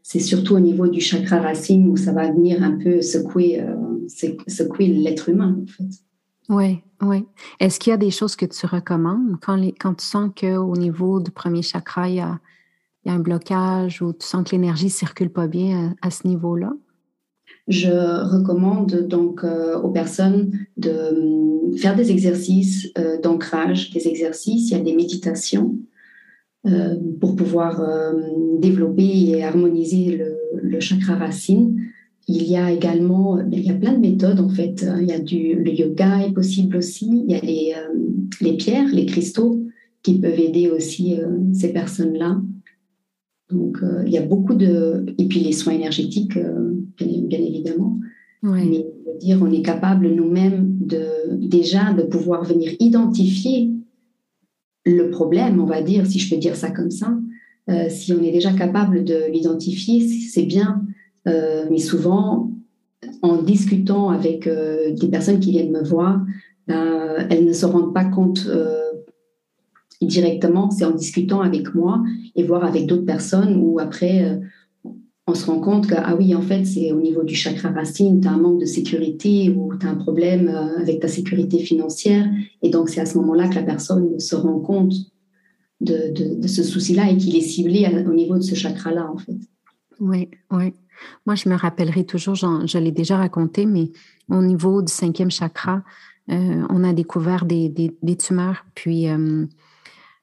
c'est 0.03 0.21
surtout 0.21 0.55
au 0.55 0.61
niveau 0.61 0.89
du 0.89 1.01
chakra 1.01 1.39
racine 1.39 1.87
où 1.91 1.99
ça 1.99 2.13
va 2.13 2.33
venir 2.33 2.63
un 2.63 2.79
peu 2.79 3.03
secouer, 3.03 3.63
secouer 4.09 4.87
l'être 4.87 5.29
humain, 5.29 5.59
en 5.63 5.67
fait. 5.67 6.03
Oui, 6.49 6.81
oui. 7.01 7.25
Est-ce 7.61 7.79
qu'il 7.79 7.91
y 7.91 7.95
a 7.95 7.99
des 7.99 8.11
choses 8.11 8.37
que 8.37 8.47
tu 8.47 8.67
recommandes 8.67 9.37
quand, 9.41 9.95
tu 9.95 10.05
sens 10.05 10.31
qu'au 10.39 10.77
niveau 10.77 11.21
du 11.21 11.31
premier 11.31 11.63
chakra, 11.63 12.09
il 12.09 12.17
y 12.17 12.21
a, 12.21 12.39
un 13.07 13.19
blocage 13.19 14.01
ou 14.01 14.13
tu 14.13 14.27
sens 14.27 14.45
que 14.45 14.53
l'énergie 14.53 14.87
ne 14.87 14.91
circule 14.91 15.31
pas 15.31 15.47
bien 15.47 15.95
à, 16.03 16.11
ce 16.11 16.27
niveau-là? 16.27 16.73
Je 17.69 17.91
recommande 17.91 19.07
donc 19.09 19.45
euh, 19.45 19.79
aux 19.79 19.91
personnes 19.91 20.53
de 20.77 21.71
hum, 21.71 21.77
faire 21.77 21.97
des 21.97 22.11
exercices 22.11 22.89
euh, 22.99 23.21
d'ancrage, 23.21 23.91
des 23.91 24.09
exercices, 24.09 24.71
il 24.71 24.77
y 24.77 24.81
a 24.81 24.83
des 24.83 24.95
méditations 24.95 25.77
euh, 26.67 26.97
pour 27.21 27.35
pouvoir 27.35 27.81
développer 28.59 29.31
et 29.31 29.45
harmoniser 29.45 30.17
le, 30.63 30.81
chakra 30.81 31.17
racine. 31.17 31.81
Il 32.29 32.45
y 32.45 32.57
a 32.57 32.71
également, 32.71 33.41
il 33.51 33.65
y 33.65 33.71
a 33.71 33.75
plein 33.75 33.95
de 33.95 33.99
méthodes 33.99 34.41
en 34.41 34.49
fait. 34.49 34.87
Il 35.01 35.09
y 35.09 35.13
a 35.13 35.19
du, 35.19 35.55
le 35.55 35.73
yoga 35.73 36.27
est 36.27 36.33
possible 36.33 36.77
aussi. 36.77 37.25
Il 37.27 37.31
y 37.31 37.35
a 37.35 37.41
les, 37.41 37.75
les 38.41 38.57
pierres, 38.57 38.89
les 38.93 39.07
cristaux 39.07 39.63
qui 40.03 40.19
peuvent 40.19 40.39
aider 40.39 40.71
aussi 40.71 41.17
ces 41.53 41.73
personnes-là. 41.73 42.41
Donc, 43.53 43.79
euh, 43.83 44.03
il 44.07 44.13
y 44.13 44.19
a 44.19 44.23
beaucoup 44.23 44.55
de... 44.55 45.05
Et 45.19 45.27
puis 45.27 45.41
les 45.41 45.53
soins 45.53 45.75
énergétiques, 45.75 46.37
euh, 46.37 46.73
bien, 46.97 47.39
évidemment. 47.39 47.99
Mais 48.43 48.87
dire, 49.21 49.39
on 49.41 49.53
est 49.53 49.63
capable 49.63 50.09
nous-mêmes 50.09 50.79
de, 50.81 51.07
déjà 51.37 51.93
de 51.93 52.03
pouvoir 52.03 52.43
venir 52.45 52.73
identifier 52.81 53.71
le 54.85 55.11
problème, 55.11 55.61
on 55.61 55.67
va 55.67 55.81
dire, 55.81 56.07
si 56.07 56.19
je 56.19 56.35
peux 56.35 56.41
dire 56.41 56.57
ça 56.57 56.71
comme 56.71 56.91
ça. 56.91 57.17
Euh, 57.71 57.87
si 57.89 58.13
on 58.13 58.21
est 58.21 58.33
déjà 58.33 58.53
capable 58.53 59.05
de 59.05 59.31
l'identifier, 59.31 60.01
c'est 60.01 60.43
bien. 60.43 60.85
Mais 61.27 61.79
souvent, 61.79 62.51
en 63.23 63.43
discutant 63.43 64.11
avec 64.11 64.49
des 64.49 65.09
personnes 65.09 65.41
qui 65.41 65.51
viennent 65.51 65.73
me 65.73 65.83
voir, 65.83 66.21
ben, 66.67 67.27
elles 67.31 67.45
ne 67.45 67.53
se 67.53 67.67
rendent 67.67 67.95
pas 67.95 68.05
compte 68.05 68.49
directement, 70.07 70.71
c'est 70.71 70.85
en 70.85 70.93
discutant 70.93 71.41
avec 71.41 71.75
moi 71.75 72.03
et 72.35 72.43
voir 72.43 72.65
avec 72.65 72.87
d'autres 72.87 73.05
personnes 73.05 73.57
où 73.57 73.79
après, 73.79 74.25
euh, 74.25 74.37
on 75.27 75.35
se 75.35 75.47
rend 75.47 75.61
compte 75.61 75.87
que, 75.87 75.95
ah 75.97 76.17
oui, 76.17 76.35
en 76.35 76.43
fait, 76.43 76.65
c'est 76.65 76.93
au 76.93 77.01
niveau 77.01 77.23
du 77.23 77.35
chakra 77.35 77.71
racine, 77.71 78.21
tu 78.21 78.29
as 78.29 78.33
un 78.33 78.39
manque 78.39 78.61
de 78.61 78.67
sécurité 78.67 79.51
ou 79.51 79.73
tu 79.79 79.87
as 79.87 79.91
un 79.91 79.97
problème 79.97 80.49
euh, 80.49 80.81
avec 80.81 81.01
ta 81.01 81.09
sécurité 81.09 81.59
financière. 81.59 82.29
Et 82.63 82.71
donc, 82.71 82.89
c'est 82.89 83.01
à 83.01 83.07
ce 83.07 83.17
moment-là 83.19 83.49
que 83.49 83.55
la 83.55 83.63
personne 83.63 84.19
se 84.19 84.35
rend 84.35 84.59
compte 84.59 84.95
de, 85.81 86.47
ce 86.47 86.63
souci-là 86.63 87.11
et 87.11 87.17
qu'il 87.17 87.37
est 87.37 87.41
ciblé 87.41 87.87
au 88.09 88.15
niveau 88.15 88.37
de 88.37 88.43
ce 88.43 88.55
chakra-là, 88.55 89.11
en 89.11 89.19
fait. 89.19 89.37
Oui, 90.01 90.29
oui. 90.53 90.73
Moi, 91.27 91.35
je 91.35 91.49
me 91.49 91.55
rappellerai 91.55 92.05
toujours, 92.05 92.35
je 92.35 92.79
l'ai 92.79 92.93
déjà 92.93 93.17
raconté, 93.17 93.67
mais 93.67 93.91
au 94.29 94.43
niveau 94.43 94.83
du 94.83 94.93
cinquième 94.93 95.31
chakra, 95.31 95.83
euh, 96.31 96.65
on 96.69 96.85
a 96.85 96.93
découvert 96.93 97.45
des, 97.45 97.69
des, 97.69 98.17
tumeurs. 98.17 98.65
Puis, 98.75 99.09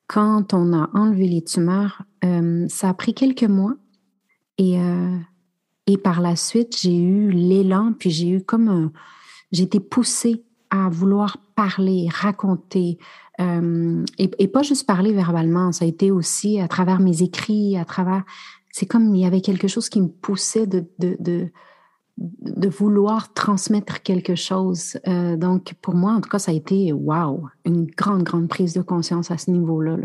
quand 0.09 0.55
on 0.55 0.73
a 0.73 0.89
enlevé 0.93 1.27
les 1.27 1.43
tumeurs, 1.43 2.01
euh, 2.25 2.65
ça 2.67 2.89
a 2.89 2.93
pris 2.95 3.13
quelques 3.13 3.43
mois 3.43 3.75
et, 4.57 4.79
euh, 4.79 5.17
et 5.85 5.97
par 5.97 6.19
la 6.19 6.35
suite, 6.35 6.75
j'ai 6.81 6.97
eu 6.97 7.29
l'élan, 7.29 7.93
puis 7.97 8.09
j'ai 8.09 8.29
eu 8.29 8.43
comme 8.43 8.91
j'ai 9.51 9.63
été 9.63 9.79
poussée 9.79 10.43
à 10.71 10.89
vouloir 10.89 11.37
parler, 11.55 12.07
raconter, 12.11 12.97
euh, 13.39 14.03
et, 14.17 14.47
pas 14.47 14.63
juste 14.63 14.85
parler 14.85 15.13
verbalement, 15.13 15.71
ça 15.71 15.85
a 15.85 15.87
été 15.87 16.11
aussi 16.11 16.59
à 16.59 16.67
travers 16.67 16.99
mes 16.99 17.21
écrits, 17.21 17.77
à 17.77 17.85
travers, 17.85 18.23
c'est 18.71 18.85
comme 18.85 19.15
il 19.15 19.21
y 19.21 19.25
avait 19.25 19.41
quelque 19.41 19.67
chose 19.67 19.89
qui 19.89 20.01
me 20.01 20.07
poussait 20.07 20.67
de, 20.67 20.85
de, 20.99 21.17
de 21.19 21.49
de 22.41 22.67
vouloir 22.67 23.33
transmettre 23.33 24.01
quelque 24.01 24.35
chose. 24.35 24.97
Euh, 25.07 25.37
donc, 25.37 25.73
pour 25.81 25.93
moi, 25.93 26.13
en 26.13 26.21
tout 26.21 26.29
cas, 26.29 26.39
ça 26.39 26.51
a 26.51 26.55
été, 26.55 26.91
wow, 26.91 27.45
une 27.65 27.85
grande, 27.85 28.23
grande 28.23 28.47
prise 28.47 28.73
de 28.73 28.81
conscience 28.81 29.31
à 29.31 29.37
ce 29.37 29.51
niveau-là. 29.51 29.97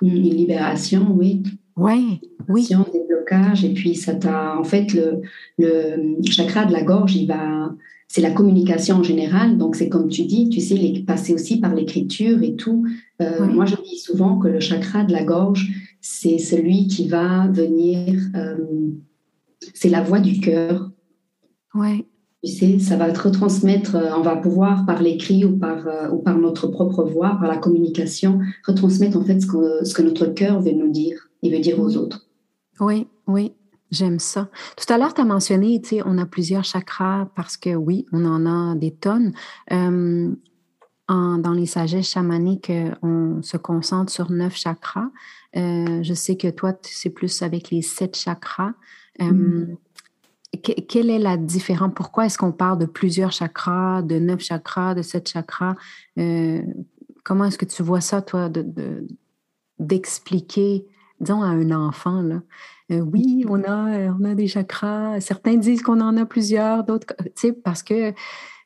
Une 0.00 0.14
libération, 0.14 1.06
oui. 1.10 1.42
Ouais, 1.76 2.20
oui, 2.48 2.68
oui. 2.68 2.68
Des 2.92 3.02
blocages, 3.08 3.64
et 3.64 3.74
puis 3.74 3.94
ça 3.94 4.14
t'a, 4.14 4.58
en 4.58 4.64
fait, 4.64 4.94
le, 4.94 5.20
le 5.58 6.22
chakra 6.30 6.64
de 6.64 6.72
la 6.72 6.82
gorge, 6.82 7.14
il 7.16 7.26
va, 7.26 7.74
c'est 8.08 8.20
la 8.20 8.30
communication 8.30 8.96
en 8.96 9.02
général. 9.02 9.58
Donc, 9.58 9.76
c'est 9.76 9.88
comme 9.88 10.08
tu 10.08 10.24
dis, 10.24 10.48
tu 10.48 10.60
sais, 10.60 10.76
les, 10.76 11.02
passer 11.02 11.34
aussi 11.34 11.60
par 11.60 11.74
l'écriture 11.74 12.42
et 12.42 12.54
tout. 12.54 12.86
Euh, 13.20 13.46
moi, 13.46 13.66
je 13.66 13.76
dis 13.76 13.98
souvent 13.98 14.38
que 14.38 14.48
le 14.48 14.60
chakra 14.60 15.04
de 15.04 15.12
la 15.12 15.24
gorge, 15.24 15.70
c'est 16.06 16.36
celui 16.36 16.86
qui 16.86 17.08
va 17.08 17.46
venir, 17.46 18.20
euh, 18.36 18.58
c'est 19.72 19.88
la 19.88 20.02
voix 20.02 20.20
du 20.20 20.38
cœur. 20.38 20.90
Ouais. 21.74 22.06
Tu 22.44 22.50
sais, 22.50 22.78
ça 22.78 22.98
va 22.98 23.10
te 23.10 23.22
retransmettre, 23.22 23.96
euh, 23.96 24.10
on 24.14 24.20
va 24.20 24.36
pouvoir 24.36 24.84
par 24.84 25.00
l'écrit 25.00 25.46
ou 25.46 25.56
par, 25.56 25.88
euh, 25.88 26.10
ou 26.10 26.18
par 26.18 26.36
notre 26.36 26.66
propre 26.66 27.04
voix, 27.04 27.38
par 27.40 27.48
la 27.48 27.56
communication, 27.56 28.38
retransmettre 28.66 29.16
en 29.16 29.24
fait 29.24 29.40
ce 29.40 29.46
que, 29.46 29.82
ce 29.82 29.94
que 29.94 30.02
notre 30.02 30.26
cœur 30.26 30.60
veut 30.60 30.72
nous 30.72 30.92
dire 30.92 31.30
et 31.42 31.50
veut 31.50 31.60
dire 31.60 31.80
aux 31.80 31.96
autres. 31.96 32.26
Oui, 32.80 33.06
oui, 33.26 33.52
j'aime 33.90 34.18
ça. 34.18 34.50
Tout 34.76 34.92
à 34.92 34.98
l'heure, 34.98 35.14
tu 35.14 35.22
as 35.22 35.24
mentionné, 35.24 35.80
tu 35.80 35.88
sais, 35.88 36.02
on 36.04 36.18
a 36.18 36.26
plusieurs 36.26 36.64
chakras 36.64 37.30
parce 37.34 37.56
que 37.56 37.74
oui, 37.74 38.04
on 38.12 38.26
en 38.26 38.44
a 38.44 38.74
des 38.74 38.90
tonnes. 38.90 39.32
Euh, 39.72 40.30
en, 41.08 41.38
dans 41.38 41.52
les 41.52 41.66
sagesses 41.66 42.08
chamaniques, 42.08 42.72
on 43.02 43.42
se 43.42 43.56
concentre 43.56 44.10
sur 44.10 44.30
neuf 44.30 44.54
chakras. 44.54 45.10
Je 45.54 46.14
sais 46.14 46.36
que 46.36 46.48
toi, 46.48 46.74
c'est 46.82 47.10
plus 47.10 47.42
avec 47.42 47.70
les 47.70 47.82
sept 47.82 48.16
chakras. 48.16 48.72
Mm 49.20 49.76
quelle 50.62 51.10
est 51.10 51.18
la 51.18 51.36
différence? 51.36 51.92
Pourquoi 51.94 52.26
est-ce 52.26 52.38
qu'on 52.38 52.52
parle 52.52 52.78
de 52.78 52.86
plusieurs 52.86 53.32
chakras, 53.32 54.02
de 54.02 54.18
neuf 54.18 54.40
chakras, 54.40 54.94
de 54.94 55.02
sept 55.02 55.28
chakras? 55.28 55.74
Euh, 56.18 56.62
comment 57.24 57.44
est-ce 57.44 57.58
que 57.58 57.64
tu 57.64 57.82
vois 57.82 58.00
ça, 58.00 58.22
toi, 58.22 58.50
d'expliquer, 59.78 60.86
de, 61.20 61.24
disons, 61.24 61.42
à 61.42 61.48
un 61.48 61.70
enfant, 61.70 62.22
là? 62.22 62.42
Euh, 62.92 63.00
oui, 63.00 63.46
on 63.48 63.62
a, 63.64 64.12
on 64.12 64.24
a 64.24 64.34
des 64.34 64.46
chakras. 64.46 65.18
Certains 65.20 65.56
disent 65.56 65.82
qu'on 65.82 66.00
en 66.00 66.16
a 66.18 66.26
plusieurs, 66.26 66.84
d'autres, 66.84 67.14
tu 67.18 67.30
sais, 67.34 67.52
parce 67.52 67.82
que 67.82 68.12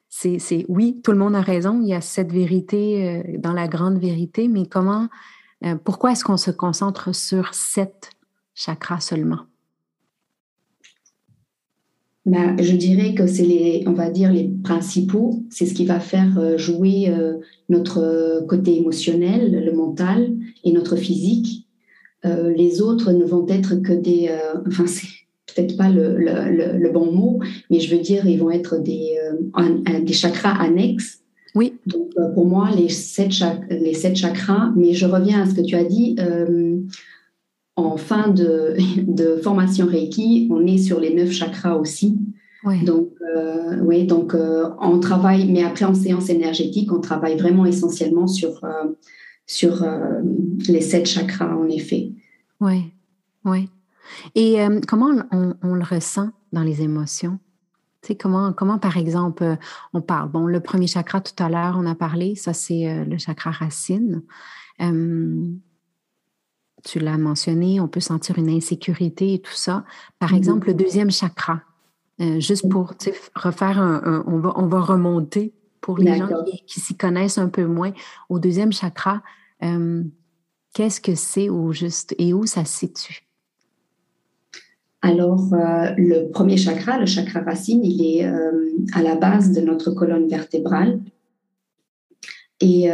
c'est, 0.08 0.66
oui, 0.68 1.00
tout 1.04 1.12
le 1.12 1.18
monde 1.18 1.36
a 1.36 1.40
raison. 1.40 1.80
Il 1.80 1.88
y 1.88 1.94
a 1.94 2.00
cette 2.00 2.32
vérité 2.32 3.08
euh, 3.08 3.38
dans 3.38 3.52
la 3.52 3.68
grande 3.68 3.98
vérité, 3.98 4.48
mais 4.48 4.66
comment, 4.66 5.08
pourquoi 5.84 6.12
est-ce 6.12 6.24
qu'on 6.24 6.36
se 6.36 6.50
concentre 6.50 7.14
sur 7.14 7.54
sept 7.54 8.10
chakras 8.54 9.00
seulement? 9.00 9.46
Ben, 12.28 12.56
je 12.60 12.76
dirais 12.76 13.14
que 13.14 13.26
c'est 13.26 13.46
les, 13.46 13.84
on 13.86 13.94
va 13.94 14.10
dire, 14.10 14.30
les 14.30 14.50
principaux. 14.62 15.42
C'est 15.48 15.64
ce 15.64 15.72
qui 15.72 15.86
va 15.86 15.98
faire 15.98 16.38
euh, 16.38 16.58
jouer 16.58 17.08
euh, 17.08 17.38
notre 17.70 18.44
côté 18.46 18.76
émotionnel, 18.76 19.64
le 19.64 19.72
mental 19.72 20.34
et 20.62 20.72
notre 20.72 20.96
physique. 20.96 21.66
Euh, 22.26 22.52
les 22.52 22.82
autres 22.82 23.12
ne 23.12 23.24
vont 23.24 23.46
être 23.48 23.76
que 23.76 23.94
des, 23.94 24.30
enfin, 24.66 24.86
c'est 24.86 25.08
peut-être 25.46 25.78
pas 25.78 25.88
le, 25.88 26.18
le, 26.18 26.76
le, 26.76 26.90
bon 26.90 27.10
mot, 27.10 27.40
mais 27.70 27.80
je 27.80 27.94
veux 27.94 28.02
dire, 28.02 28.26
ils 28.26 28.38
vont 28.38 28.50
être 28.50 28.76
des, 28.76 29.16
des 30.02 30.12
chakras 30.12 30.60
annexes. 30.60 31.22
Oui. 31.54 31.74
Donc, 31.86 32.10
pour 32.34 32.46
moi, 32.46 32.70
les 32.70 32.88
sept, 32.88 33.32
les 33.70 33.94
sept 33.94 34.16
chakras, 34.16 34.72
mais 34.76 34.92
je 34.92 35.06
reviens 35.06 35.42
à 35.42 35.46
ce 35.46 35.54
que 35.54 35.62
tu 35.62 35.74
as 35.74 35.84
dit 35.84 36.16
en 37.78 37.96
fin 37.96 38.28
de, 38.28 38.76
de, 39.06 39.36
formation 39.36 39.86
Reiki, 39.86 40.48
on 40.50 40.66
est 40.66 40.78
sur 40.78 41.00
les 41.00 41.14
neuf 41.14 41.30
chakras 41.30 41.76
aussi. 41.76 42.18
Donc, 42.84 43.10
euh, 43.36 43.78
oui, 43.80 44.04
donc 44.04 44.34
euh, 44.34 44.68
on 44.80 44.98
travaille, 44.98 45.50
mais 45.50 45.62
après 45.62 45.84
en 45.84 45.94
séance 45.94 46.28
énergétique, 46.28 46.92
on 46.92 47.00
travaille 47.00 47.38
vraiment 47.38 47.64
essentiellement 47.64 48.26
sur, 48.26 48.62
euh, 48.64 48.84
sur 49.46 49.86
les 50.68 50.80
sept 50.80 51.06
chakras, 51.06 51.56
en 51.56 51.68
effet. 51.68 52.12
Oui, 52.60 52.92
oui. 53.44 53.70
Et 54.34 54.58
comment 54.86 55.14
on, 55.32 55.54
on, 55.62 55.74
le 55.74 55.84
ressent 55.84 56.30
dans 56.52 56.62
les 56.62 56.82
émotions? 56.82 57.38
Tu 58.02 58.08
sais, 58.08 58.16
comment, 58.16 58.52
comment, 58.52 58.78
par 58.78 58.96
exemple, 58.96 59.56
on 59.92 60.00
parle, 60.00 60.30
bon, 60.30 60.46
le 60.46 60.60
premier 60.60 60.86
chakra, 60.86 61.20
tout 61.20 61.42
à 61.42 61.48
l'heure, 61.48 61.76
on 61.78 61.86
a 61.86 61.94
parlé, 61.94 62.36
ça 62.36 62.52
c'est 62.52 63.04
le 63.04 63.18
chakra 63.18 63.50
racine 63.50 64.22
tu 66.84 66.98
l'as 66.98 67.18
mentionné, 67.18 67.80
on 67.80 67.88
peut 67.88 68.00
sentir 68.00 68.38
une 68.38 68.48
insécurité 68.48 69.34
et 69.34 69.38
tout 69.40 69.52
ça. 69.52 69.84
Par 70.18 70.32
mm-hmm. 70.32 70.36
exemple, 70.36 70.66
le 70.68 70.74
deuxième 70.74 71.10
chakra, 71.10 71.62
euh, 72.20 72.40
juste 72.40 72.64
mm-hmm. 72.64 72.68
pour 72.68 72.94
refaire 73.34 73.78
un, 73.78 74.24
on, 74.26 74.38
va, 74.38 74.52
on 74.56 74.66
va 74.66 74.80
remonter 74.80 75.54
pour 75.80 75.98
les 75.98 76.18
gens 76.18 76.28
qui, 76.66 76.80
s'y 76.80 76.96
connaissent 76.96 77.38
un 77.38 77.48
peu 77.48 77.64
moins. 77.64 77.92
Au 78.28 78.38
deuxième 78.38 78.72
chakra, 78.72 79.22
euh, 79.62 80.02
qu'est-ce 80.74 81.00
que 81.00 81.14
c'est 81.14 81.48
au 81.48 81.72
juste 81.72 82.14
et 82.18 82.34
où 82.34 82.46
ça 82.46 82.64
se 82.64 82.78
situe? 82.78 83.27
Alors, 85.08 85.54
euh, 85.54 85.94
le 85.96 86.28
premier 86.30 86.58
chakra, 86.58 86.98
le 86.98 87.06
chakra 87.06 87.40
racine, 87.40 87.82
il 87.82 88.04
est 88.04 88.26
à 88.92 89.02
la 89.02 89.16
base 89.16 89.52
de 89.52 89.62
notre 89.62 89.90
colonne 89.90 90.28
vertébrale. 90.28 91.00
Et, 92.60 92.88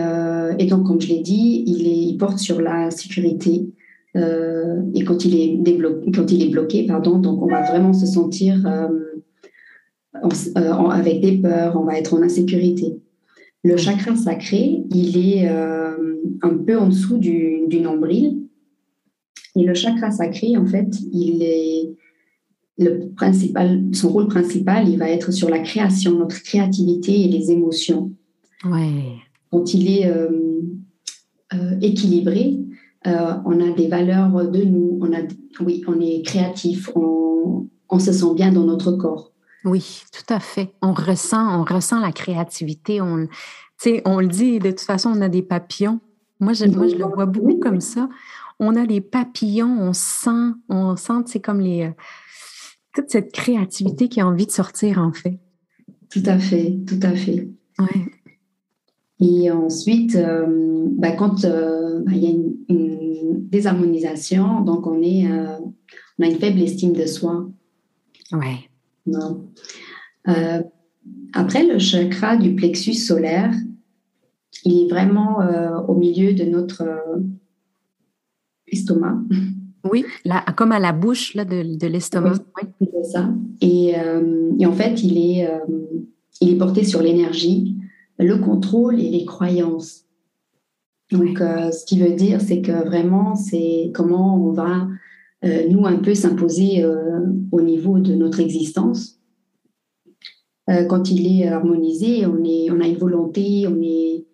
et 0.58 0.66
donc, 0.66 0.86
comme 0.86 1.00
je 1.00 1.08
l'ai 1.08 1.20
dit, 1.20 1.64
il, 1.66 2.16
porte 2.18 2.38
sur 2.38 2.60
la 2.60 2.92
sécurité. 2.92 3.66
et 4.14 5.04
quand 5.04 5.24
il 5.24 5.34
est 5.40 5.80
quand 6.14 6.30
il 6.30 6.42
est 6.44 6.50
bloqué, 6.50 6.86
pardon, 6.86 7.18
donc 7.18 7.42
on 7.42 7.46
va 7.46 7.62
vraiment 7.62 7.92
se 7.92 8.06
sentir 8.06 8.54
avec 10.12 11.20
des 11.20 11.38
peurs, 11.38 11.80
on 11.80 11.84
va 11.84 11.98
être 11.98 12.14
en 12.14 12.22
insécurité. 12.22 13.00
Le 13.64 13.76
chakra 13.76 14.14
sacré, 14.14 14.84
il 14.90 15.16
est 15.16 15.48
un 15.48 16.54
peu 16.64 16.78
en 16.78 16.88
dessous 16.88 17.18
du, 17.18 17.66
du 17.66 17.80
nombril. 17.80 18.44
Et 19.56 19.64
le 19.64 19.74
chakra 19.74 20.10
sacré, 20.10 20.56
en 20.56 20.66
fait, 20.66 20.88
il 21.12 21.42
est 21.42 21.94
le 22.78 23.10
principal, 23.14 23.82
son 23.92 24.08
rôle 24.10 24.28
principal, 24.28 24.88
il 24.88 24.98
va 24.98 25.08
être 25.08 25.32
sur 25.32 25.48
la 25.48 25.60
création, 25.60 26.18
notre 26.18 26.42
créativité 26.42 27.20
et 27.22 27.28
les 27.28 27.50
émotions. 27.50 28.12
Ouais. 28.64 29.16
Quand 29.52 29.74
il 29.74 29.88
est 29.88 30.06
euh, 30.06 30.30
euh, 31.52 31.78
équilibré, 31.80 32.58
euh, 33.06 33.34
on 33.44 33.60
a 33.60 33.70
des 33.70 33.86
valeurs 33.86 34.50
de 34.50 34.62
nous, 34.64 34.98
on 35.00 35.12
a, 35.12 35.20
oui, 35.60 35.84
on 35.86 36.00
est 36.00 36.22
créatif, 36.24 36.90
on, 36.96 37.68
on, 37.88 37.98
se 37.98 38.12
sent 38.12 38.34
bien 38.34 38.50
dans 38.50 38.64
notre 38.64 38.92
corps. 38.92 39.32
Oui, 39.64 40.02
tout 40.12 40.34
à 40.34 40.40
fait. 40.40 40.72
On 40.82 40.92
ressent, 40.92 41.60
on 41.60 41.64
ressent 41.64 42.00
la 42.00 42.12
créativité. 42.12 43.00
On, 43.00 43.28
on 44.04 44.20
le 44.20 44.26
dit, 44.26 44.58
de 44.58 44.70
toute 44.70 44.80
façon, 44.80 45.12
on 45.14 45.20
a 45.20 45.28
des 45.28 45.42
papillons. 45.42 46.00
Moi, 46.40 46.54
je, 46.54 46.64
moi, 46.64 46.88
je 46.88 46.96
le 46.96 47.04
vois 47.04 47.26
beaucoup 47.26 47.58
comme 47.58 47.80
ça. 47.80 48.08
On 48.58 48.74
a 48.74 48.84
les 48.84 49.00
papillons, 49.00 49.78
on 49.80 49.92
sent, 49.92 50.52
on 50.68 50.96
sent, 50.96 51.22
c'est 51.26 51.40
comme 51.40 51.60
les 51.60 51.90
toute 52.94 53.10
cette 53.10 53.32
créativité 53.32 54.08
qui 54.08 54.20
a 54.20 54.26
envie 54.26 54.46
de 54.46 54.52
sortir, 54.52 54.98
en 54.98 55.12
fait. 55.12 55.38
Tout 56.10 56.22
à 56.26 56.38
fait, 56.38 56.78
tout 56.86 57.00
à 57.02 57.14
fait. 57.14 57.48
Ouais. 57.78 58.06
Et 59.20 59.50
ensuite, 59.50 60.16
euh, 60.16 60.86
bah, 60.96 61.12
quand 61.12 61.44
euh, 61.44 62.00
bah, 62.04 62.12
il 62.14 62.24
y 62.24 62.26
a 62.26 62.30
une, 62.30 62.54
désharmonisation, 63.50 64.62
donc 64.62 64.86
on, 64.86 65.00
est, 65.00 65.30
euh, 65.30 65.58
on 66.18 66.24
a 66.24 66.26
une 66.26 66.38
faible 66.38 66.60
estime 66.60 66.92
de 66.92 67.06
soi. 67.06 67.48
Ouais. 68.32 68.68
Non. 69.06 69.48
après, 71.32 71.64
le 71.64 71.78
chakra 71.78 72.36
du 72.36 72.56
plexus 72.56 72.94
solaire, 72.94 73.52
il 74.64 74.84
est 74.84 74.88
vraiment 74.88 75.38
au 75.86 75.94
milieu 75.94 76.32
de 76.32 76.44
notre 76.44 76.84
estomac. 78.66 79.18
Oui, 79.84 80.04
là, 80.24 80.44
comme 80.56 80.72
à 80.72 80.78
la 80.78 80.92
bouche 80.92 81.34
là, 81.34 81.44
de, 81.44 81.76
de 81.76 81.86
l'estomac. 81.86 82.34
Oui, 82.62 82.88
c'est 82.92 83.10
ça. 83.10 83.28
Et, 83.60 83.98
euh, 83.98 84.50
et, 84.58 84.66
en 84.66 84.72
fait, 84.72 85.02
il 85.02 85.18
est, 85.18 85.46
euh, 85.46 85.58
il 86.40 86.50
est 86.50 86.56
porté 86.56 86.84
sur 86.84 87.02
l'énergie, 87.02 87.76
le 88.18 88.38
contrôle 88.38 88.98
et 88.98 89.10
les 89.10 89.24
croyances. 89.24 90.04
Donc, 91.12 91.40
euh, 91.40 91.70
ce 91.70 91.84
qui 91.84 91.98
veut 92.00 92.14
dire, 92.14 92.40
c'est 92.40 92.62
que 92.62 92.72
vraiment, 92.72 93.34
c'est 93.34 93.92
comment 93.94 94.36
on 94.36 94.52
va, 94.52 94.88
nous, 95.68 95.84
un 95.84 95.96
peu 95.96 96.14
s'imposer 96.14 96.82
au 97.52 97.60
niveau 97.60 97.98
de 97.98 98.14
notre 98.14 98.40
existence. 98.40 99.20
quand 100.88 101.10
il 101.10 101.42
est 101.42 101.48
harmonisé, 101.48 102.24
on, 102.24 102.42
est, 102.42 102.70
on 102.70 102.80
a 102.80 102.86
une 102.86 102.96
volonté, 102.96 103.66
on, 103.68 103.78
est, 103.82 104.24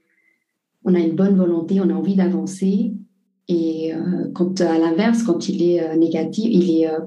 on 0.85 0.95
a 0.95 1.01
une 1.01 1.17
bonne 1.17 1.37
volonté, 1.37 1.81
on 1.81 1.91
a 1.91 1.95
envie 1.95 2.15
d'avancer. 2.15 2.95
Et 3.51 3.93
euh, 3.93 4.31
quand, 4.33 4.61
à 4.61 4.79
l'inverse, 4.79 5.25
quand 5.25 5.49
il 5.49 5.61
est 5.63 5.83
euh, 5.83 5.97
négatif, 5.97 6.47
il 6.49 6.71
est 6.71 6.89
euh, 6.89 7.01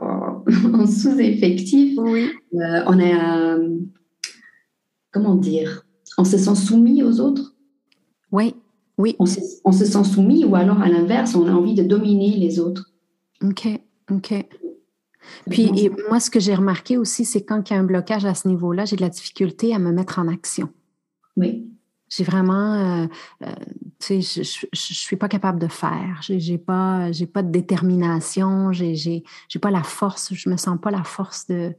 en 0.74 0.86
sous-effectif, 0.86 1.96
oui. 1.98 2.30
on 2.52 3.00
a, 3.00 3.56
comment 5.12 5.36
dire, 5.36 5.86
on 6.18 6.24
se 6.24 6.36
sent 6.36 6.56
soumis 6.56 7.04
aux 7.04 7.20
autres? 7.20 7.54
Oui, 8.32 8.56
oui. 8.98 9.14
On 9.20 9.26
se, 9.26 9.38
on 9.64 9.70
se 9.70 9.84
sent 9.84 10.02
soumis 10.02 10.44
ou 10.44 10.56
alors 10.56 10.82
à 10.82 10.88
l'inverse, 10.88 11.36
on 11.36 11.46
a 11.46 11.52
envie 11.52 11.74
de 11.74 11.84
dominer 11.84 12.36
les 12.36 12.58
autres. 12.58 12.90
OK, 13.42 13.68
OK. 14.10 14.34
Puis 15.48 15.70
et 15.76 15.90
moi, 16.08 16.18
ce 16.18 16.28
que 16.28 16.40
j'ai 16.40 16.56
remarqué 16.56 16.98
aussi, 16.98 17.24
c'est 17.24 17.44
quand 17.44 17.70
il 17.70 17.72
y 17.72 17.76
a 17.76 17.80
un 17.80 17.84
blocage 17.84 18.24
à 18.24 18.34
ce 18.34 18.48
niveau-là, 18.48 18.84
j'ai 18.84 18.96
de 18.96 19.00
la 19.00 19.08
difficulté 19.08 19.72
à 19.72 19.78
me 19.78 19.92
mettre 19.92 20.18
en 20.18 20.26
action. 20.26 20.68
Oui. 21.36 21.70
J'ai 22.16 22.22
vraiment, 22.22 22.74
euh, 22.74 23.06
euh, 23.42 23.46
tu 23.98 24.22
sais, 24.22 24.44
je, 24.44 24.66
je, 24.72 24.94
suis 24.94 25.16
pas 25.16 25.28
capable 25.28 25.58
de 25.58 25.66
faire. 25.66 26.20
J'ai, 26.22 26.58
pas, 26.58 27.10
j'ai 27.10 27.26
pas 27.26 27.42
de 27.42 27.50
détermination. 27.50 28.70
J'ai, 28.70 28.94
j'ai, 28.94 29.24
pas 29.60 29.72
la 29.72 29.82
force. 29.82 30.32
Je 30.32 30.48
me 30.48 30.56
sens 30.56 30.78
pas 30.80 30.92
la 30.92 31.02
force 31.02 31.46
de, 31.48 31.72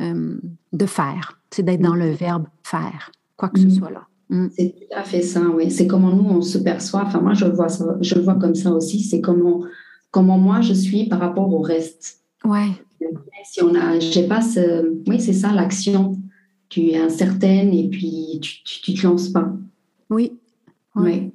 euh, 0.00 0.38
de 0.72 0.86
faire. 0.86 1.40
C'est 1.50 1.64
d'être 1.64 1.80
dans 1.80 1.96
le 1.96 2.10
verbe 2.10 2.46
faire, 2.62 3.10
quoi 3.36 3.48
que 3.48 3.58
ce 3.58 3.66
mm. 3.66 3.70
soit 3.70 3.90
là. 3.90 4.06
Mm. 4.28 4.46
C'est 4.56 4.74
tout 4.76 4.96
à 4.96 5.02
fait 5.02 5.22
ça, 5.22 5.40
oui. 5.40 5.70
C'est 5.72 5.88
comment 5.88 6.14
nous 6.14 6.28
on 6.28 6.42
se 6.42 6.58
perçoit. 6.58 7.02
Enfin, 7.02 7.20
moi 7.20 7.34
je 7.34 7.46
vois 7.46 7.68
ça, 7.68 7.96
je 8.00 8.14
le 8.14 8.20
vois 8.20 8.36
comme 8.36 8.54
ça 8.54 8.70
aussi. 8.70 9.00
C'est 9.00 9.20
comment, 9.20 9.64
comment 10.12 10.38
moi 10.38 10.60
je 10.60 10.74
suis 10.74 11.08
par 11.08 11.18
rapport 11.18 11.52
au 11.52 11.60
reste. 11.60 12.20
Ouais. 12.44 12.70
Si 13.44 13.62
on 13.62 13.74
a, 13.74 13.98
j'ai 13.98 14.28
pas 14.28 14.40
ce, 14.40 15.02
oui, 15.08 15.20
c'est 15.20 15.32
ça 15.32 15.52
l'action 15.52 16.16
tu 16.74 16.88
es 16.88 16.96
incertaine 16.96 17.72
et 17.72 17.88
puis 17.88 18.40
tu 18.40 18.90
ne 18.90 18.96
te 18.96 19.06
lances 19.06 19.28
pas. 19.28 19.52
Oui. 20.10 20.32
oui. 20.96 21.30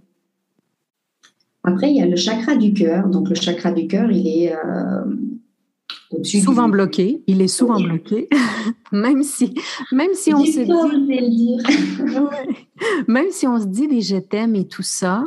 Après, 1.64 1.90
il 1.90 1.96
y 1.96 2.02
a 2.02 2.06
le 2.06 2.18
chakra 2.18 2.58
du 2.58 2.74
cœur. 2.74 3.08
Donc, 3.08 3.30
le 3.30 3.36
chakra 3.36 3.72
du 3.72 3.88
cœur, 3.88 4.12
il 4.12 4.28
est 4.28 4.54
euh, 4.54 5.06
au-dessus. 6.12 6.42
Souvent 6.42 6.68
bloqué. 6.68 7.22
Il 7.28 7.42
est 7.42 7.48
souvent 7.48 7.80
bloqué. 7.80 8.28
même 8.92 9.24
si, 9.24 9.54
même 9.94 10.14
si 10.14 10.34
on 10.34 10.44
se 10.44 10.60
dit. 10.60 11.58
même 13.08 13.32
si 13.32 13.48
on 13.48 13.62
se 13.62 13.66
dit 13.66 13.88
des 13.88 14.02
je 14.02 14.18
t'aime 14.18 14.56
et 14.56 14.68
tout 14.68 14.84
ça. 14.84 15.24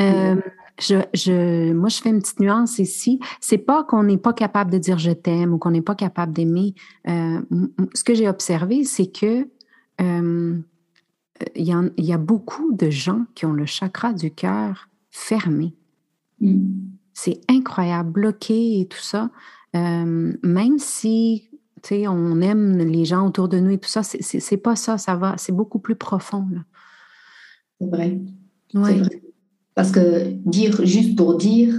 Euh, 0.00 0.36
je, 0.80 0.96
je, 1.14 1.72
moi, 1.72 1.88
je 1.88 2.00
fais 2.00 2.10
une 2.10 2.20
petite 2.20 2.40
nuance 2.40 2.78
ici. 2.78 3.20
C'est 3.40 3.58
pas 3.58 3.84
qu'on 3.84 4.02
n'est 4.02 4.18
pas 4.18 4.32
capable 4.32 4.70
de 4.70 4.78
dire 4.78 4.98
je 4.98 5.12
t'aime 5.12 5.52
ou 5.52 5.58
qu'on 5.58 5.70
n'est 5.70 5.82
pas 5.82 5.94
capable 5.94 6.32
d'aimer. 6.32 6.74
Euh, 7.08 7.40
ce 7.94 8.02
que 8.04 8.14
j'ai 8.14 8.28
observé, 8.28 8.84
c'est 8.84 9.10
que 9.12 9.48
euh, 10.00 10.58
il, 11.54 11.64
y 11.64 11.72
a, 11.72 11.82
il, 11.96 12.04
y 12.04 12.12
a, 12.12 12.18
beaucoup 12.18 12.72
de 12.72 12.90
gens 12.90 13.26
qui 13.34 13.46
ont 13.46 13.52
le 13.52 13.66
chakra 13.66 14.12
du 14.12 14.30
cœur 14.30 14.88
fermé. 15.10 15.74
Mm. 16.40 16.72
C'est 17.12 17.40
incroyable, 17.48 18.10
bloqué 18.10 18.80
et 18.80 18.86
tout 18.86 18.98
ça. 18.98 19.30
Euh, 19.76 20.32
même 20.42 20.78
si 20.78 21.50
on 21.90 22.40
aime 22.40 22.78
les 22.78 23.04
gens 23.04 23.26
autour 23.26 23.48
de 23.48 23.58
nous 23.58 23.70
et 23.70 23.78
tout 23.78 23.88
ça, 23.88 24.02
c'est 24.02 24.56
pas 24.56 24.76
ça, 24.76 24.98
ça 24.98 25.16
va, 25.16 25.36
c'est 25.38 25.52
beaucoup 25.52 25.78
plus 25.78 25.96
profond. 25.96 26.46
C'est 27.80 27.86
vrai. 27.86 28.20
Ouais. 28.74 29.02
Parce 29.80 29.92
que 29.92 30.34
dire 30.44 30.84
juste 30.84 31.16
pour 31.16 31.38
dire, 31.38 31.74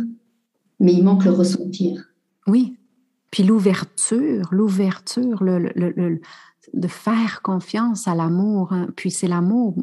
mais 0.80 0.92
il 0.92 1.04
manque 1.04 1.24
le 1.24 1.30
ressentir. 1.30 2.04
Oui. 2.48 2.76
Puis 3.30 3.44
l'ouverture, 3.44 4.50
l'ouverture, 4.52 5.44
le, 5.44 5.60
le, 5.76 6.20
de 6.74 6.88
faire 6.88 7.44
confiance 7.44 8.08
à 8.08 8.16
l'amour. 8.16 8.74
Hein. 8.74 8.88
Puis 8.96 9.12
c'est 9.12 9.28
l'amour, 9.28 9.76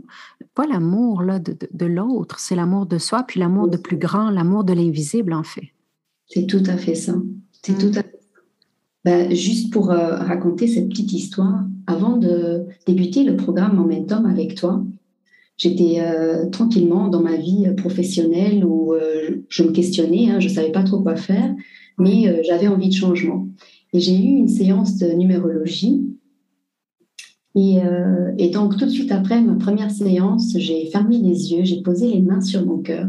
pas 0.57 0.67
l'amour 0.67 1.23
là, 1.23 1.39
de, 1.39 1.57
de, 1.73 1.87
l'autre, 1.87 2.41
c'est 2.41 2.57
l'amour 2.57 2.87
de 2.87 2.99
soi, 2.99 3.23
puis 3.23 3.39
l'amour 3.39 3.69
de 3.69 3.77
plus 3.77 3.99
grand, 3.99 4.31
l'amour 4.31 4.65
de 4.65 4.73
l'invisible 4.73 5.33
en 5.33 5.45
fait. 5.45 5.69
C'est 6.27 6.49
tout 6.49 6.65
à 6.67 6.77
fait 6.77 6.97
ça. 6.97 7.15
C'est 7.63 7.75
mmh. 7.75 7.79
tout 7.79 7.99
à 8.01 8.03
fait 8.03 8.21
ben, 9.05 9.33
juste 9.33 9.73
pour 9.73 9.93
euh, 9.93 10.17
raconter 10.17 10.67
cette 10.67 10.89
petite 10.89 11.13
histoire, 11.13 11.63
avant 11.87 12.17
de 12.17 12.67
débuter 12.85 13.23
le 13.23 13.37
programme 13.37 13.77
Momentum 13.77 14.27
avec 14.27 14.57
toi, 14.57 14.83
J'étais 15.59 16.01
euh, 16.01 16.49
tranquillement 16.51 17.09
dans 17.09 17.21
ma 17.21 17.37
vie 17.37 17.67
professionnelle 17.77 18.65
où 18.65 18.95
euh, 18.95 19.45
je 19.49 19.65
me 19.65 19.73
questionnais, 19.73 20.31
hein, 20.31 20.39
je 20.39 20.49
ne 20.49 20.53
savais 20.55 20.71
pas 20.71 20.85
trop 20.85 21.01
quoi 21.01 21.17
faire, 21.17 21.53
mais 21.99 22.29
euh, 22.29 22.43
j'avais 22.45 22.69
envie 22.69 22.89
de 22.89 22.95
changement. 22.95 23.49
Et 23.93 23.99
j'ai 23.99 24.17
eu 24.17 24.37
une 24.37 24.49
séance 24.49 24.97
de 24.99 25.09
numérologie. 25.13 26.05
Et, 27.57 28.51
donc, 28.53 28.77
tout 28.77 28.85
de 28.85 28.91
suite 28.91 29.11
après 29.11 29.41
ma 29.41 29.57
première 29.57 29.91
séance, 29.91 30.53
j'ai 30.55 30.87
fermé 30.87 31.19
les 31.19 31.53
yeux, 31.53 31.65
j'ai 31.65 31.83
posé 31.83 32.07
les 32.07 32.21
mains 32.21 32.41
sur 32.41 32.65
mon 32.65 32.79
cœur. 32.79 33.09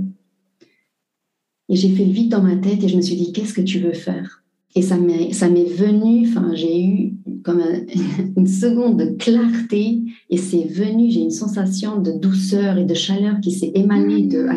Et 1.67 1.75
j'ai 1.75 1.89
fait 1.89 2.05
le 2.05 2.11
vide 2.11 2.29
dans 2.29 2.41
ma 2.41 2.55
tête 2.55 2.83
et 2.83 2.87
je 2.87 2.97
me 2.97 3.01
suis 3.01 3.15
dit, 3.15 3.31
qu'est-ce 3.31 3.53
que 3.53 3.61
tu 3.61 3.77
veux 3.77 3.93
faire? 3.93 4.43
Et 4.75 4.81
ça 4.83 4.97
m'est 4.97 5.63
venu, 5.63 6.27
enfin, 6.27 6.51
j'ai 6.53 6.83
eu 6.85 7.13
comme 7.43 7.61
une 8.37 8.47
seconde 8.47 8.99
de 8.99 9.15
clarté 9.15 10.01
et 10.29 10.37
c'est 10.37 10.65
venu, 10.65 11.09
j'ai 11.09 11.21
une 11.21 11.31
sensation 11.31 11.99
de 11.99 12.11
douceur 12.11 12.77
et 12.77 12.85
de 12.85 12.93
chaleur 12.93 13.39
qui 13.41 13.51
s'est 13.51 13.71
émanée 13.73 14.23
de, 14.23 14.47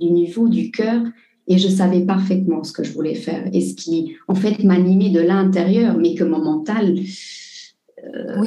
du 0.00 0.10
niveau 0.10 0.48
du 0.48 0.70
cœur 0.70 1.02
et 1.48 1.58
je 1.58 1.68
savais 1.68 2.00
parfaitement 2.00 2.64
ce 2.64 2.72
que 2.72 2.84
je 2.84 2.92
voulais 2.92 3.14
faire 3.14 3.48
et 3.52 3.60
ce 3.60 3.74
qui 3.74 4.16
en 4.26 4.34
fait 4.34 4.62
m'animait 4.64 5.10
de 5.10 5.20
l'intérieur 5.20 5.96
mais 5.98 6.14
que 6.14 6.24
mon 6.24 6.42
mental 6.42 6.98
euh, 8.04 8.44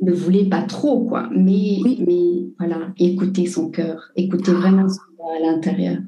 ne 0.00 0.12
voulait 0.12 0.46
pas 0.46 0.62
trop 0.62 1.04
quoi. 1.04 1.28
Mais, 1.34 1.78
mais 2.06 2.48
voilà 2.58 2.92
écouter 2.96 3.46
son 3.46 3.70
cœur 3.70 4.10
écouter 4.16 4.52
vraiment 4.52 4.88
son 4.88 5.00
cœur 5.16 5.26
à 5.36 5.52
l'intérieur 5.52 5.98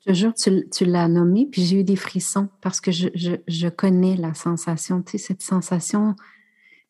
je 0.00 0.12
te 0.12 0.16
jure, 0.16 0.34
tu, 0.34 0.68
tu 0.70 0.84
l'as 0.84 1.08
nommé, 1.08 1.46
puis 1.50 1.62
j'ai 1.62 1.80
eu 1.80 1.84
des 1.84 1.96
frissons 1.96 2.48
parce 2.60 2.80
que 2.80 2.90
je, 2.90 3.08
je, 3.14 3.32
je 3.46 3.68
connais 3.68 4.16
la 4.16 4.34
sensation, 4.34 5.02
tu 5.02 5.12
sais, 5.12 5.18
cette 5.18 5.42
sensation 5.42 6.14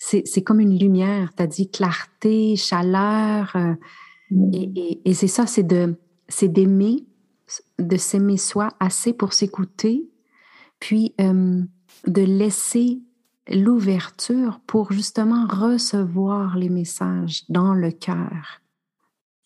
c'est 0.02 0.42
comme 0.42 0.60
une 0.60 0.78
lumière. 0.78 1.30
Tu 1.36 1.42
as 1.42 1.46
dit 1.46 1.70
clarté, 1.70 2.56
chaleur. 2.56 3.54
Euh, 3.54 3.74
Et, 4.52 5.00
et, 5.04 5.14
c'est 5.14 5.26
ça, 5.26 5.46
c'est 5.46 5.62
d'aimer, 6.48 7.06
de 7.78 7.96
s'aimer 7.96 8.36
soi 8.36 8.68
assez 8.78 9.12
pour 9.12 9.32
s'écouter, 9.32 10.08
puis 10.78 11.14
euh, 11.20 11.62
de 12.06 12.22
laisser 12.22 13.00
l'ouverture 13.48 14.60
pour 14.66 14.92
justement 14.92 15.46
recevoir 15.46 16.56
les 16.56 16.68
messages 16.68 17.42
dans 17.48 17.74
le 17.74 17.90
cœur. 17.90 18.62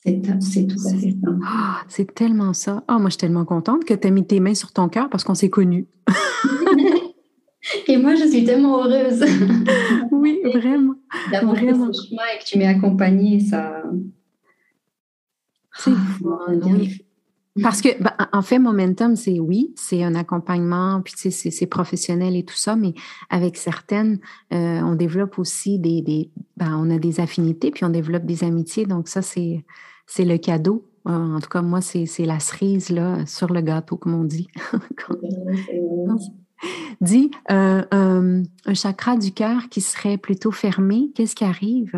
C'est 0.04 0.66
tout 0.66 0.86
à 0.86 0.94
fait 0.94 1.16
ça. 1.22 1.30
Ah, 1.46 1.80
c'est 1.88 2.14
tellement 2.14 2.52
ça. 2.52 2.84
Ah, 2.88 2.98
moi, 2.98 3.06
je 3.06 3.12
suis 3.12 3.20
tellement 3.20 3.46
contente 3.46 3.84
que 3.84 3.94
tu 3.94 4.06
as 4.06 4.10
mis 4.10 4.26
tes 4.26 4.38
mains 4.38 4.54
sur 4.54 4.70
ton 4.70 4.88
cœur 4.88 5.08
parce 5.08 5.24
qu'on 5.24 5.34
s'est 5.34 5.48
connus. 5.48 5.86
Et 7.88 7.96
moi, 7.96 8.14
je 8.14 8.28
suis 8.28 8.44
tellement 8.44 8.84
heureuse. 8.84 9.24
oui, 10.10 10.40
vraiment. 10.52 10.94
D'avoir 11.32 11.54
vraiment. 11.54 11.90
ce 11.90 12.08
chemin 12.08 12.22
et 12.34 12.38
que 12.38 12.44
tu 12.44 12.58
m'aies 12.58 12.66
accompagnée, 12.66 13.40
ça. 13.40 13.82
C'est 15.76 15.90
ah, 15.90 16.52
oui. 16.66 17.00
Parce 17.62 17.80
que, 17.80 18.02
ben, 18.02 18.12
en 18.32 18.42
fait, 18.42 18.58
Momentum, 18.58 19.14
c'est 19.14 19.38
oui, 19.38 19.72
c'est 19.76 20.02
un 20.02 20.16
accompagnement, 20.16 21.00
puis 21.02 21.14
c'est 21.16 21.66
professionnel 21.66 22.36
et 22.36 22.44
tout 22.44 22.56
ça, 22.56 22.74
mais 22.74 22.94
avec 23.30 23.56
certaines, 23.56 24.18
euh, 24.52 24.80
on 24.80 24.96
développe 24.96 25.38
aussi 25.38 25.78
des, 25.78 26.02
des 26.02 26.30
ben, 26.56 26.76
on 26.76 26.90
a 26.90 26.98
des 26.98 27.20
affinités, 27.20 27.70
puis 27.70 27.84
on 27.84 27.90
développe 27.90 28.26
des 28.26 28.42
amitiés. 28.42 28.86
Donc 28.86 29.08
ça, 29.08 29.22
c'est 29.22 29.64
c'est 30.06 30.24
le 30.24 30.38
cadeau. 30.38 30.88
Euh, 31.06 31.36
en 31.36 31.40
tout 31.40 31.48
cas, 31.48 31.62
moi, 31.62 31.80
c'est 31.80 32.06
la 32.24 32.40
cerise 32.40 32.90
là, 32.90 33.26
sur 33.26 33.52
le 33.52 33.60
gâteau, 33.60 33.96
comme 33.96 34.14
on 34.14 34.24
dit. 34.24 34.48
Dis, 37.00 37.30
euh, 37.50 37.82
un 37.90 38.74
chakra 38.74 39.16
du 39.18 39.32
cœur 39.32 39.68
qui 39.68 39.82
serait 39.82 40.16
plutôt 40.16 40.50
fermé, 40.50 41.10
qu'est-ce 41.14 41.34
qui 41.34 41.44
arrive? 41.44 41.92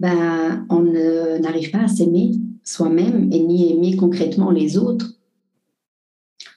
Ben, 0.00 0.66
on 0.70 0.82
n'arrive 0.82 1.70
pas 1.70 1.82
à 1.82 1.88
s'aimer 1.88 2.32
soi-même 2.62 3.30
et 3.32 3.40
ni 3.40 3.72
aimer 3.72 3.96
concrètement 3.96 4.50
les 4.50 4.78
autres. 4.78 5.18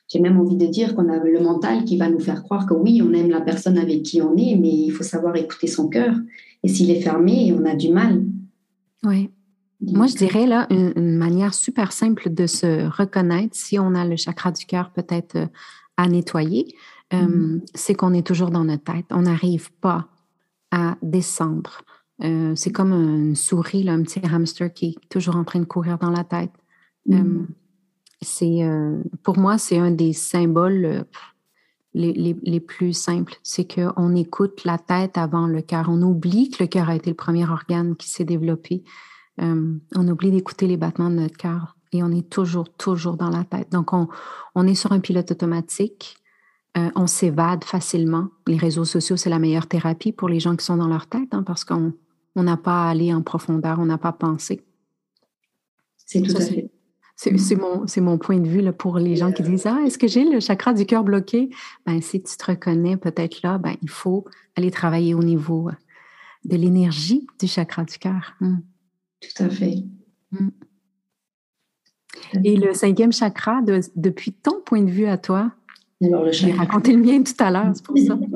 J'ai 0.07 0.19
même 0.19 0.39
envie 0.39 0.55
de 0.55 0.65
dire 0.67 0.95
qu'on 0.95 1.09
a 1.09 1.17
le 1.17 1.41
mental 1.41 1.83
qui 1.83 1.97
va 1.97 2.09
nous 2.09 2.19
faire 2.19 2.43
croire 2.43 2.65
que 2.65 2.73
oui, 2.73 3.01
on 3.01 3.11
aime 3.13 3.29
la 3.29 3.41
personne 3.41 3.77
avec 3.77 4.03
qui 4.03 4.21
on 4.21 4.37
est, 4.37 4.55
mais 4.55 4.69
il 4.69 4.91
faut 4.91 5.03
savoir 5.03 5.35
écouter 5.35 5.67
son 5.67 5.89
cœur. 5.89 6.15
Et 6.63 6.69
s'il 6.69 6.89
est 6.91 7.01
fermé, 7.01 7.53
on 7.53 7.65
a 7.65 7.75
du 7.75 7.89
mal. 7.89 8.23
Oui. 9.03 9.29
Moi, 9.81 10.07
je 10.07 10.15
dirais 10.15 10.47
là 10.47 10.67
une, 10.69 11.17
manière 11.17 11.53
super 11.53 11.91
simple 11.91 12.29
de 12.29 12.47
se 12.47 12.87
reconnaître 12.87 13.55
si 13.55 13.77
on 13.77 13.93
a 13.93 14.05
le 14.05 14.15
chakra 14.15 14.51
du 14.51 14.65
cœur 14.65 14.91
peut-être 14.91 15.35
euh, 15.35 15.47
à 15.97 16.07
nettoyer, 16.07 16.75
euh, 17.13 17.21
mm-hmm. 17.21 17.61
c'est 17.75 17.93
qu'on 17.93 18.13
est 18.13 18.25
toujours 18.25 18.49
dans 18.49 18.65
notre 18.65 18.91
tête. 18.91 19.05
On 19.11 19.21
n'arrive 19.21 19.71
pas 19.73 20.07
à 20.71 20.97
descendre 21.01 21.83
euh, 22.23 22.53
c'est 22.55 22.71
comme 22.71 22.93
une 22.93 23.35
souris, 23.35 23.87
un 23.87 24.01
petit 24.01 24.19
hamster 24.25 24.73
qui 24.73 24.87
est 24.87 25.09
toujours 25.09 25.35
en 25.35 25.43
train 25.43 25.59
de 25.59 25.65
courir 25.65 25.97
dans 25.97 26.09
la 26.09 26.23
tête. 26.23 26.51
Mm. 27.05 27.15
Euh, 27.15 27.47
c'est, 28.21 28.63
euh, 28.63 29.01
pour 29.23 29.37
moi, 29.37 29.57
c'est 29.57 29.77
un 29.77 29.91
des 29.91 30.13
symboles 30.13 31.05
les, 31.93 32.59
plus 32.59 32.93
simples. 32.93 33.35
C'est 33.43 33.71
qu'on 33.71 34.15
écoute 34.15 34.63
la 34.65 34.77
tête 34.77 35.17
avant 35.17 35.47
le 35.47 35.61
cœur. 35.61 35.87
On 35.89 36.01
oublie 36.01 36.49
que 36.49 36.63
le 36.63 36.67
cœur 36.67 36.89
a 36.89 36.95
été 36.95 37.09
le 37.09 37.15
premier 37.15 37.47
organe 37.47 37.95
qui 37.95 38.09
s'est 38.09 38.25
développé. 38.25 38.83
On 39.39 40.07
oublie 40.07 40.31
d'écouter 40.31 40.67
les 40.67 40.77
battements 40.77 41.09
de 41.09 41.15
notre 41.15 41.37
cœur 41.37 41.75
et 41.93 42.03
on 42.03 42.11
est 42.11 42.29
toujours, 42.29 42.69
toujours 42.73 43.17
dans 43.17 43.29
la 43.29 43.43
tête. 43.43 43.71
Donc, 43.71 43.93
on, 43.93 44.07
on 44.55 44.67
est 44.67 44.75
sur 44.75 44.91
un 44.91 44.99
pilote 44.99 45.31
automatique. 45.31 46.17
on 46.75 47.07
s'évade 47.07 47.63
facilement. 47.63 48.27
Les 48.45 48.57
réseaux 48.57 48.85
sociaux, 48.85 49.15
c'est 49.15 49.29
la 49.29 49.39
meilleure 49.39 49.67
thérapie 49.67 50.11
pour 50.11 50.29
les 50.29 50.39
gens 50.39 50.55
qui 50.55 50.65
sont 50.65 50.77
dans 50.77 50.87
leur 50.87 51.07
tête 51.07 51.33
hein, 51.33 51.43
parce 51.43 51.63
qu'on 51.63 51.93
on 52.35 52.43
n'a 52.43 52.57
pas 52.57 52.85
à 52.85 52.89
aller 52.89 53.13
en 53.13 53.23
profondeur, 53.23 53.79
on 53.79 53.85
n'a 53.85 53.97
pas 53.97 54.11
pensé. 54.11 54.63
C'est 55.97 56.21
tout 56.21 56.37
à 56.37 56.41
fait. 56.41 56.71
C'est 57.15 57.55
mon, 57.55 57.85
mon, 57.97 58.17
point 58.19 58.37
de 58.37 58.47
vue 58.47 58.61
là, 58.61 58.71
pour 58.71 58.99
les 58.99 59.15
gens 59.15 59.31
qui 59.31 59.41
disent 59.41 59.65
Ah, 59.65 59.79
est-ce 59.85 59.97
que 59.97 60.07
j'ai 60.07 60.23
le 60.23 60.39
chakra 60.39 60.73
du 60.73 60.85
cœur 60.85 61.03
bloqué? 61.03 61.49
Ben, 61.87 61.99
si 61.99 62.21
tu 62.21 62.37
te 62.37 62.45
reconnais 62.45 62.95
peut-être 62.95 63.41
là, 63.41 63.57
ben, 63.57 63.73
il 63.81 63.89
faut 63.89 64.25
aller 64.55 64.69
travailler 64.69 65.15
au 65.15 65.23
niveau 65.23 65.71
de 66.45 66.55
l'énergie 66.55 67.25
du 67.39 67.47
chakra 67.47 67.85
du 67.85 67.97
cœur. 67.97 68.35
Hmm. 68.39 68.57
Tout 69.21 69.43
à 69.43 69.49
fait. 69.49 69.83
Hmm. 70.31 70.49
Et 72.43 72.55
le 72.55 72.73
cinquième 72.73 73.11
chakra, 73.11 73.61
depuis 73.95 74.33
ton 74.33 74.61
point 74.65 74.81
de 74.81 74.91
vue 74.91 75.05
à 75.05 75.17
toi, 75.17 75.51
Alors, 76.03 76.25
le 76.25 76.31
j'ai 76.31 76.51
raconté 76.51 76.93
le 76.93 77.01
mien 77.01 77.23
tout 77.23 77.33
à 77.39 77.51
l'heure, 77.51 77.71
c'est 77.73 77.85
pour 77.85 77.97
ça. 77.97 78.17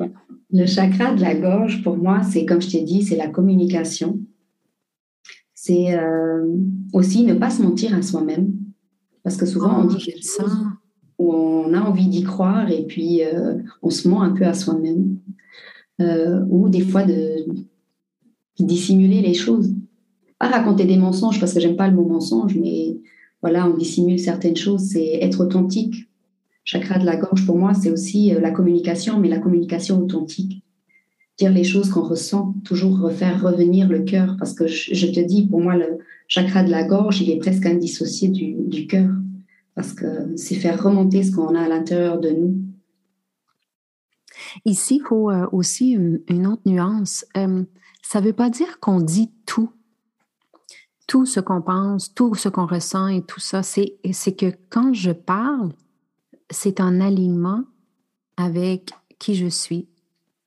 Le 0.54 0.66
chakra 0.66 1.14
de 1.14 1.22
la 1.22 1.34
gorge, 1.34 1.82
pour 1.82 1.96
moi, 1.96 2.24
c'est 2.24 2.46
comme 2.46 2.62
je 2.62 2.70
t'ai 2.70 2.82
dit, 2.82 3.04
c'est 3.04 3.16
la 3.16 3.30
communication. 3.30 4.20
C'est 5.54 5.98
euh, 5.98 6.46
aussi 6.92 7.24
ne 7.24 7.36
pas 7.36 7.50
se 7.50 7.62
mentir 7.62 7.96
à 7.96 8.02
soi-même. 8.02 8.52
Parce 9.24 9.38
que 9.38 9.46
souvent, 9.46 9.82
on 9.82 9.88
oh, 9.88 9.96
dit 9.96 10.22
ça. 10.22 10.44
Où 11.18 11.32
on 11.34 11.74
a 11.74 11.80
envie 11.80 12.08
d'y 12.08 12.24
croire 12.24 12.70
et 12.70 12.86
puis 12.86 13.24
euh, 13.24 13.60
on 13.82 13.90
se 13.90 14.10
ment 14.10 14.24
un 14.24 14.32
peu 14.32 14.44
à 14.44 14.54
soi-même. 14.54 15.20
Euh, 16.02 16.44
ou 16.50 16.68
des 16.68 16.82
fois 16.82 17.04
de 17.06 17.46
dissimuler 18.60 19.22
les 19.22 19.34
choses. 19.34 19.74
Pas 20.42 20.50
raconter 20.50 20.86
des 20.86 20.98
mensonges 20.98 21.40
parce 21.40 21.54
que 21.54 21.60
j'aime 21.60 21.76
pas 21.76 21.88
le 21.88 21.96
mot 21.96 22.06
mensonge, 22.06 22.56
mais 22.56 22.98
voilà, 23.42 23.68
on 23.68 23.78
dissimule 23.78 24.20
certaines 24.20 24.58
choses. 24.58 24.82
C'est 24.82 25.20
être 25.22 25.42
authentique 25.42 26.08
chakra 26.64 27.00
de 27.00 27.06
la 27.06 27.16
gorge, 27.16 27.46
pour 27.46 27.58
moi, 27.58 27.74
c'est 27.74 27.92
aussi 27.92 28.34
euh, 28.34 28.40
la 28.40 28.52
communication, 28.52 29.20
mais 29.20 29.30
la 29.30 29.40
communication 29.40 30.02
authentique. 30.02 30.64
Dire 31.38 31.52
les 31.52 31.64
choses 31.64 31.90
qu'on 31.90 32.04
ressent, 32.04 32.54
toujours 32.64 33.00
refaire 33.00 33.42
revenir 33.42 33.90
le 33.90 34.02
cœur, 34.04 34.36
parce 34.38 34.54
que 34.54 34.68
je, 34.68 35.08
te 35.08 35.20
dis, 35.20 35.48
pour 35.48 35.62
moi, 35.62 35.76
le 35.76 36.00
chakra 36.28 36.64
de 36.64 36.70
la 36.70 36.84
gorge, 36.84 37.22
il 37.22 37.32
est 37.32 37.38
presque 37.38 37.66
indissocié 37.66 38.30
du, 38.30 38.54
du 38.54 38.86
cœur, 38.86 39.10
parce 39.76 39.94
que 39.94 40.36
c'est 40.36 40.56
faire 40.56 40.82
remonter 40.82 41.24
ce 41.24 41.32
qu'on 41.32 41.56
a 41.56 41.62
à 41.62 41.68
l'intérieur 41.68 42.20
de 42.20 42.30
nous. 42.30 42.56
Ici, 44.66 44.98
il 44.98 45.08
faut 45.08 45.32
euh, 45.32 45.48
aussi 45.52 45.92
une, 45.92 46.48
autre 46.48 46.62
nuance. 46.66 47.26
Euh, 47.38 47.64
ça 48.02 48.22
ne 48.22 48.26
veut 48.26 48.34
pas 48.34 48.50
dire 48.50 48.80
qu'on 48.80 49.00
dit 49.00 49.32
tout 49.46 49.70
tout 51.12 51.26
ce 51.26 51.42
qu'on 51.42 51.62
pense, 51.62 52.14
tout 52.14 52.36
ce 52.36 52.48
qu'on 52.48 52.66
ressent 52.66 53.08
et 53.08 53.22
tout 53.22 53.42
ça, 53.42 53.64
c'est 53.64 53.98
que 54.38 54.46
quand 54.70 54.94
je 54.94 55.12
parle, 55.12 55.74
c'est 56.50 56.80
un 56.80 57.02
alignement 57.02 57.66
avec 58.38 58.92
qui 59.20 59.36
je 59.36 59.48
suis. 59.48 59.90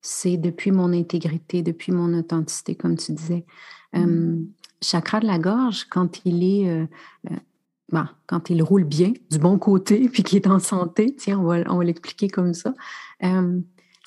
C'est 0.00 0.38
depuis 0.38 0.70
mon 0.70 0.94
intégrité, 0.94 1.60
depuis 1.60 1.92
mon 1.92 2.18
authenticité, 2.18 2.76
comme 2.76 2.96
tu 2.96 3.12
disais. 3.12 3.44
Mm. 3.92 4.46
chakra 4.80 5.20
de 5.20 5.26
la 5.26 5.38
gorge, 5.38 5.84
quand 5.84 6.24
il 6.24 6.42
est, 6.42 6.70
euh, 6.70 6.86
euh, 7.30 7.36
ben, 7.92 8.08
quand 8.26 8.48
il 8.48 8.62
roule 8.62 8.84
bien, 8.84 9.12
du 9.30 9.36
bon 9.36 9.58
côté, 9.58 10.08
puis 10.12 10.22
qu'il 10.22 10.38
est 10.38 10.46
en 10.46 10.60
santé, 10.60 11.14
tiens, 11.14 11.40
on 11.40 11.44
va, 11.44 11.58
on 11.68 11.76
va 11.76 11.84
l'expliquer 11.84 12.28
comme 12.28 12.54
ça, 12.54 12.72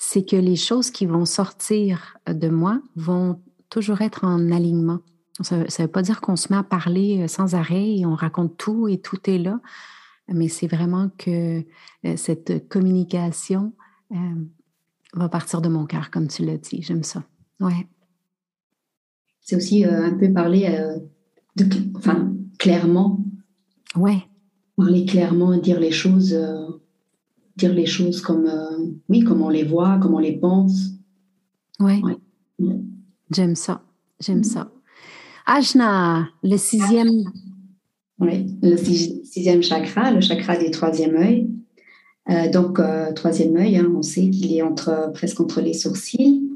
c'est 0.00 0.28
que 0.28 0.34
les 0.34 0.56
choses 0.56 0.90
qui 0.90 1.06
vont 1.06 1.24
sortir 1.24 2.18
de 2.26 2.48
moi 2.48 2.80
vont 2.96 3.40
toujours 3.70 4.00
être 4.00 4.24
en 4.24 4.50
alignement. 4.50 4.98
Ça 5.40 5.58
ne 5.58 5.82
veut 5.82 5.88
pas 5.88 6.02
dire 6.02 6.20
qu'on 6.20 6.36
se 6.36 6.52
met 6.52 6.58
à 6.58 6.62
parler 6.62 7.22
euh, 7.22 7.28
sans 7.28 7.54
arrêt 7.54 7.96
et 7.96 8.06
on 8.06 8.14
raconte 8.14 8.56
tout 8.56 8.88
et 8.88 8.98
tout 8.98 9.18
est 9.30 9.38
là 9.38 9.60
mais 10.28 10.48
c'est 10.48 10.66
vraiment 10.66 11.10
que 11.16 11.60
euh, 12.04 12.16
cette 12.16 12.68
communication 12.68 13.72
euh, 14.12 14.16
va 15.14 15.28
partir 15.28 15.60
de 15.60 15.68
mon 15.68 15.86
cœur, 15.86 16.10
comme 16.10 16.28
tu 16.28 16.44
l'as 16.44 16.58
dit. 16.58 16.82
J'aime 16.82 17.02
ça. 17.02 17.24
Ouais. 17.60 17.88
C'est 19.40 19.56
aussi 19.56 19.84
euh, 19.84 20.06
un 20.06 20.14
peu 20.16 20.32
parler 20.32 20.68
de, 21.56 21.66
enfin, 21.96 22.32
clairement. 22.58 23.24
Ouais. 23.96 24.22
Parler 24.76 25.06
clairement, 25.06 25.56
dire 25.56 25.80
les 25.80 25.90
choses, 25.90 26.38
dire 27.56 27.72
les 27.72 27.86
choses 27.86 28.20
comme, 28.20 28.48
oui, 29.08 29.24
comme 29.24 29.42
on 29.42 29.48
les 29.48 29.64
voit, 29.64 29.98
comme 29.98 30.14
on 30.14 30.20
les 30.20 30.38
pense. 30.38 30.90
Ouais. 31.80 32.00
J'aime 33.30 33.56
ça. 33.56 33.82
J'aime 34.20 34.44
ça. 34.44 34.70
Ajna, 35.50 36.28
le 36.42 36.58
sixième. 36.58 37.24
Oui, 38.20 38.54
le 38.62 38.76
sixième 38.76 39.62
chakra, 39.62 40.10
le 40.10 40.20
chakra 40.20 40.58
du 40.58 40.70
troisième 40.70 41.16
œil. 41.16 41.48
Euh, 42.28 42.50
donc, 42.50 42.78
euh, 42.78 43.14
troisième 43.14 43.56
œil, 43.56 43.78
hein, 43.78 43.90
on 43.96 44.02
sait 44.02 44.28
qu'il 44.28 44.52
est 44.52 44.60
entre, 44.60 45.10
presque 45.14 45.40
entre 45.40 45.62
les 45.62 45.72
sourcils. 45.72 46.46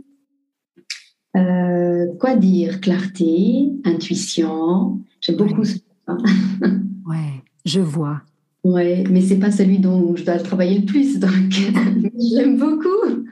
Euh, 1.39 2.09
quoi 2.21 2.37
dire? 2.37 2.83
Clarté, 2.83 3.73
intuition. 3.87 5.01
J'aime 5.23 5.37
beaucoup 5.37 5.65
ce 5.65 5.79
Ouais, 7.07 7.43
je 7.65 7.81
vois. 7.81 8.21
Ouais, 8.63 9.05
mais 9.11 9.23
c'est 9.23 9.39
pas 9.39 9.51
celui 9.51 9.79
dont 9.79 10.15
je 10.17 10.25
dois 10.25 10.37
travailler 10.37 10.81
le 10.81 10.85
plus, 10.85 11.19
donc 11.19 11.31
j'aime 11.51 12.59
beaucoup. 12.59 13.25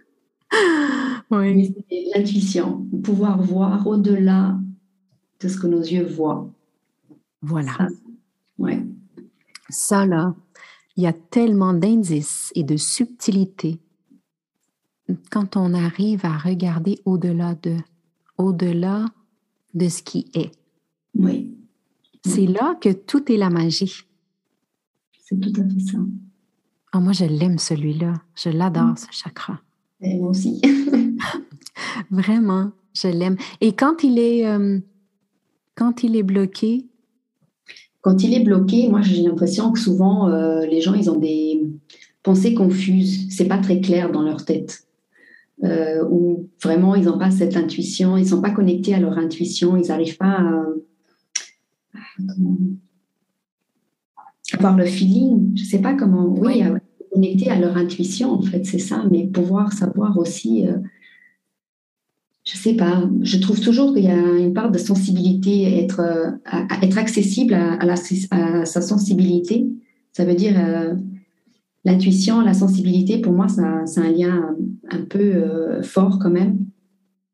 Oui. 1.30 1.74
L'intuition, 2.16 2.86
pouvoir 3.02 3.42
voir 3.42 3.86
au-delà 3.86 4.56
de 5.40 5.48
ce 5.48 5.58
que 5.58 5.66
nos 5.66 5.80
yeux 5.80 6.06
voient. 6.06 6.50
Voilà. 7.42 7.88
Ouais. 8.58 8.84
Ça, 9.68 10.06
là, 10.06 10.34
il 10.96 11.04
y 11.04 11.06
a 11.06 11.12
tellement 11.12 11.72
d'indices 11.72 12.52
et 12.54 12.62
de 12.62 12.76
subtilités 12.76 13.80
quand 15.30 15.56
on 15.56 15.74
arrive 15.74 16.24
à 16.24 16.36
regarder 16.36 16.98
au-delà 17.04 17.54
de, 17.54 17.76
au-delà 18.38 19.06
de 19.74 19.88
ce 19.88 20.02
qui 20.02 20.30
est. 20.34 20.52
Oui. 21.14 21.56
C'est 22.24 22.46
là 22.46 22.76
que 22.80 22.90
tout 22.90 23.32
est 23.32 23.36
la 23.36 23.50
magie. 23.50 24.04
C'est 25.24 25.40
tout 25.40 25.60
à 25.60 25.64
fait 25.64 25.80
ça. 25.80 25.98
Ah, 26.92 27.00
moi, 27.00 27.12
je 27.12 27.24
l'aime 27.24 27.58
celui-là. 27.58 28.14
Je 28.34 28.50
l'adore, 28.50 28.98
ce 28.98 29.06
chakra. 29.10 29.60
Et 30.00 30.18
moi 30.18 30.30
aussi. 30.30 30.60
Vraiment, 32.10 32.72
je 32.94 33.08
l'aime. 33.08 33.36
Et 33.60 33.72
quand 33.74 34.02
il 34.02 34.18
est, 34.18 34.46
euh, 34.46 34.80
quand 35.80 36.02
il 36.02 36.14
est 36.14 36.22
bloqué? 36.22 36.84
Quand 38.02 38.22
il 38.22 38.34
est 38.34 38.44
bloqué, 38.44 38.88
moi, 38.88 39.00
j'ai 39.00 39.22
l'impression 39.22 39.72
que 39.72 39.80
souvent, 39.80 40.28
euh, 40.28 40.66
les 40.66 40.82
gens, 40.82 40.92
ils 40.92 41.10
ont 41.10 41.18
des 41.18 41.62
pensées 42.22 42.52
confuses. 42.52 43.34
C'est 43.34 43.48
pas 43.48 43.56
très 43.56 43.80
clair 43.80 44.12
dans 44.12 44.20
leur 44.20 44.44
tête. 44.44 44.86
Euh, 45.64 46.04
ou 46.10 46.50
vraiment, 46.62 46.94
ils 46.96 47.04
n'ont 47.04 47.18
pas 47.18 47.30
cette 47.30 47.56
intuition. 47.56 48.18
Ils 48.18 48.28
sont 48.28 48.42
pas 48.42 48.50
connectés 48.50 48.94
à 48.94 49.00
leur 49.00 49.16
intuition. 49.16 49.78
Ils 49.78 49.88
n'arrivent 49.88 50.18
pas 50.18 50.42
à 50.42 50.66
avoir 54.58 54.76
le 54.76 54.84
feeling, 54.84 55.56
je 55.56 55.64
sais 55.64 55.80
pas 55.80 55.94
comment, 55.94 56.26
oui, 56.26 56.62
connecter 57.10 57.48
à 57.50 57.58
leur 57.58 57.78
intuition, 57.78 58.32
en 58.32 58.42
fait, 58.42 58.64
c'est 58.66 58.78
ça, 58.78 59.04
mais 59.10 59.26
pouvoir 59.26 59.72
savoir 59.72 60.18
aussi, 60.18 60.66
euh, 60.66 60.76
je 62.44 62.56
sais 62.56 62.74
pas, 62.74 63.08
je 63.22 63.38
trouve 63.38 63.60
toujours 63.60 63.94
qu'il 63.94 64.04
y 64.04 64.08
a 64.08 64.38
une 64.38 64.54
part 64.54 64.70
de 64.70 64.78
sensibilité, 64.78 65.78
être, 65.82 66.00
euh, 66.00 66.30
être 66.82 66.98
accessible 66.98 67.54
à, 67.54 67.96
sa 67.96 68.80
sensibilité, 68.80 69.68
ça 70.12 70.24
veut 70.24 70.34
dire 70.34 70.54
euh, 70.56 70.94
l'intuition, 71.84 72.40
la 72.40 72.54
sensibilité, 72.54 73.18
pour 73.18 73.32
moi, 73.32 73.46
c'est 73.48 74.00
un 74.00 74.10
lien 74.10 74.56
un, 74.90 75.02
peu 75.02 75.82
fort 75.82 76.18
quand 76.20 76.30
même. 76.30 76.58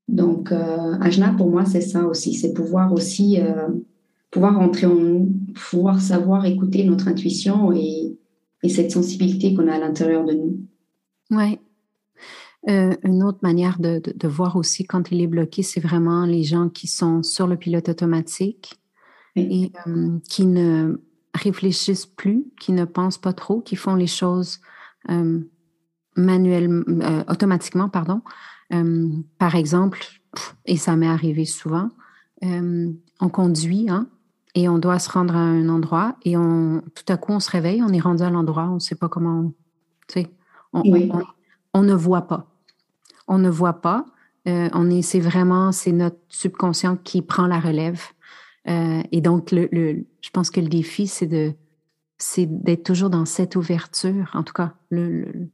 Donc, 0.09 0.53
Ajna, 1.01 1.35
pour 1.37 1.51
moi, 1.51 1.65
c'est 1.65 1.81
ça 1.81 2.05
aussi, 2.07 2.35
c'est 2.35 2.53
pouvoir 2.53 2.93
aussi 2.93 3.39
pouvoir 4.31 4.61
entrer 4.61 4.87
en 4.87 5.27
pouvoir 5.55 6.01
savoir 6.01 6.45
écouter 6.45 6.85
notre 6.85 7.09
intuition 7.09 7.73
et, 7.73 8.19
cette 8.69 8.91
sensibilité 8.91 9.55
qu'on 9.55 9.69
a 9.69 9.75
à 9.75 9.79
l'intérieur 9.79 10.25
de 10.25 10.33
nous. 10.33 10.59
Oui. 11.31 11.57
Euh, 12.69 12.97
une 13.05 13.23
autre 13.23 13.39
manière 13.43 13.79
de, 13.79 14.03
voir 14.27 14.57
aussi 14.57 14.85
quand 14.85 15.13
il 15.13 15.21
est 15.21 15.29
bloqué, 15.29 15.63
c'est 15.63 15.81
vraiment 15.81 16.27
les 16.27 16.43
gens 16.43 16.69
qui 16.69 16.89
sont 16.89 17.23
sur 17.23 17.47
le 17.47 17.57
pilote 17.57 17.89
automatique 17.89 18.75
et 19.37 19.71
euh, 19.87 20.19
qui 20.29 20.47
ne 20.47 21.01
réfléchissent 21.35 22.07
plus, 22.07 22.47
qui 22.59 22.73
ne 22.73 22.85
pensent 22.85 23.19
pas 23.19 23.35
trop, 23.35 23.61
qui 23.61 23.77
font 23.77 23.95
les 23.95 24.07
choses 24.07 24.61
euh, 25.11 25.41
manuellement, 26.17 26.85
automatiquement, 27.29 27.89
pardon. 27.89 28.23
par 29.39 29.55
exemple, 29.55 30.01
et 30.65 30.77
ça 30.77 30.97
m'est 30.97 31.07
arrivé 31.07 31.45
souvent, 31.45 31.91
on 32.43 33.29
conduit, 33.31 33.89
hein, 33.91 34.09
et 34.57 34.71
on 34.71 34.79
doit 34.79 34.99
se 34.99 35.11
rendre 35.11 35.37
à 35.37 35.41
un 35.41 35.69
endroit 35.69 36.17
et 36.25 36.37
on, 36.39 36.83
tout 36.95 37.13
à 37.13 37.19
coup, 37.19 37.33
on 37.33 37.41
se 37.41 37.51
réveille, 37.51 37.83
on 37.83 37.93
est 37.93 38.01
rendu 38.01 38.23
à 38.23 38.31
l'endroit, 38.31 38.65
on 38.71 38.77
ne 38.77 38.81
sait 38.81 38.95
pas 38.95 39.09
comment, 39.09 39.53
tu 40.09 40.23
sais, 40.23 40.31
on, 40.73 40.83
ne 41.83 41.95
voit 41.95 42.23
pas. 42.23 42.47
On 43.29 43.39
ne 43.39 43.51
voit 43.51 43.81
pas. 43.81 44.05
Euh, 44.49 44.69
on 44.73 44.91
est, 44.91 45.03
c'est 45.03 45.21
vraiment, 45.21 45.73
c'est 45.73 45.93
notre 45.93 46.19
subconscient 46.29 46.97
qui 46.97 47.23
prend 47.23 47.47
la 47.47 47.59
relève. 47.59 48.01
Euh, 48.69 49.03
et 49.13 49.21
donc, 49.21 49.51
le, 49.53 50.07
je 50.21 50.31
pense 50.31 50.51
que 50.51 50.61
le 50.61 50.69
défi, 50.69 51.07
c'est 51.07 51.27
de, 51.27 51.53
c'est 52.19 52.47
d'être 52.47 52.85
toujours 52.85 53.11
dans 53.11 53.27
cette 53.27 53.57
ouverture, 53.57 54.31
en 54.35 54.43
tout 54.43 54.53
cas, 54.53 54.75
le, 54.91 55.51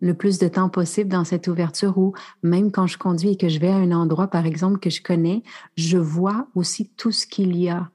le, 0.00 0.14
plus 0.14 0.38
de 0.38 0.48
temps 0.48 0.68
possible 0.68 1.10
dans 1.10 1.24
cette 1.24 1.48
ouverture 1.48 1.96
où 1.98 2.14
même 2.42 2.72
quand 2.72 2.86
je 2.86 2.98
conduis 2.98 3.30
et 3.30 3.36
que 3.36 3.48
je 3.48 3.58
vais 3.58 3.68
à 3.68 3.76
un 3.76 3.92
endroit, 3.92 4.28
par 4.28 4.46
exemple, 4.46 4.78
que 4.78 4.90
je 4.90 5.02
connais, 5.02 5.42
je 5.76 5.98
vois 5.98 6.48
aussi 6.54 6.90
tout 6.96 7.12
ce 7.12 7.26
qu'il 7.26 7.56
y 7.56 7.68
a 7.68 7.90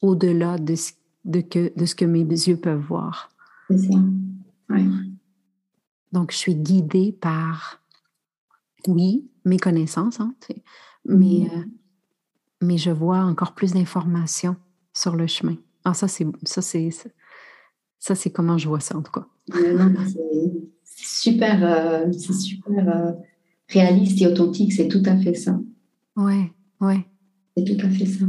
au-delà 0.00 0.58
de 0.58 0.74
ce, 0.74 0.92
de, 1.24 1.40
que, 1.40 1.72
de 1.76 1.86
ce 1.86 1.94
que 1.94 2.04
mes 2.04 2.24
yeux 2.24 2.56
peuvent 2.56 2.84
voir. 2.86 3.30
C'est 3.68 3.78
ça. 3.78 3.98
Donc, 6.12 6.32
je 6.32 6.36
suis 6.36 6.54
guidée 6.54 7.12
par, 7.12 7.80
oui, 8.88 9.28
mes 9.44 9.58
connaissances, 9.58 10.20
hein, 10.20 10.34
mais, 11.04 11.26
mm-hmm. 11.26 11.58
euh, 11.58 11.64
mais 12.62 12.78
je 12.78 12.90
vois 12.90 13.20
encore 13.20 13.54
plus 13.54 13.72
d'informations 13.72 14.56
sur 14.92 15.16
le 15.16 15.26
chemin. 15.26 15.56
Ah, 15.84 15.94
ça, 15.94 16.08
c'est 16.08 16.26
ça, 16.42 16.62
c'est 16.62 16.90
ça, 17.98 18.14
c'est 18.14 18.30
comment 18.30 18.58
je 18.58 18.68
vois 18.68 18.80
ça, 18.80 18.96
en 18.96 19.02
tout 19.02 19.12
cas. 19.12 19.26
c'est 20.84 21.30
super, 21.32 21.58
euh, 21.62 22.10
c'est 22.12 22.32
super 22.32 22.88
euh, 22.88 23.12
réaliste 23.68 24.20
et 24.22 24.26
authentique, 24.26 24.72
c'est 24.72 24.88
tout 24.88 25.02
à 25.04 25.16
fait 25.16 25.34
ça. 25.34 25.58
Ouais, 26.16 26.52
ouais. 26.80 27.06
C'est 27.56 27.64
tout 27.64 27.86
à 27.86 27.90
fait 27.90 28.06
ça. 28.06 28.26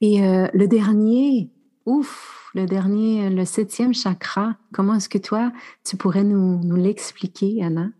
Et 0.00 0.24
euh, 0.24 0.48
le 0.52 0.66
dernier, 0.66 1.50
ouf, 1.86 2.50
le 2.54 2.66
dernier, 2.66 3.30
le 3.30 3.44
septième 3.44 3.94
chakra, 3.94 4.56
comment 4.72 4.94
est-ce 4.94 5.08
que 5.08 5.18
toi, 5.18 5.52
tu 5.84 5.96
pourrais 5.96 6.24
nous, 6.24 6.58
nous 6.64 6.76
l'expliquer, 6.76 7.62
Anna? 7.62 7.90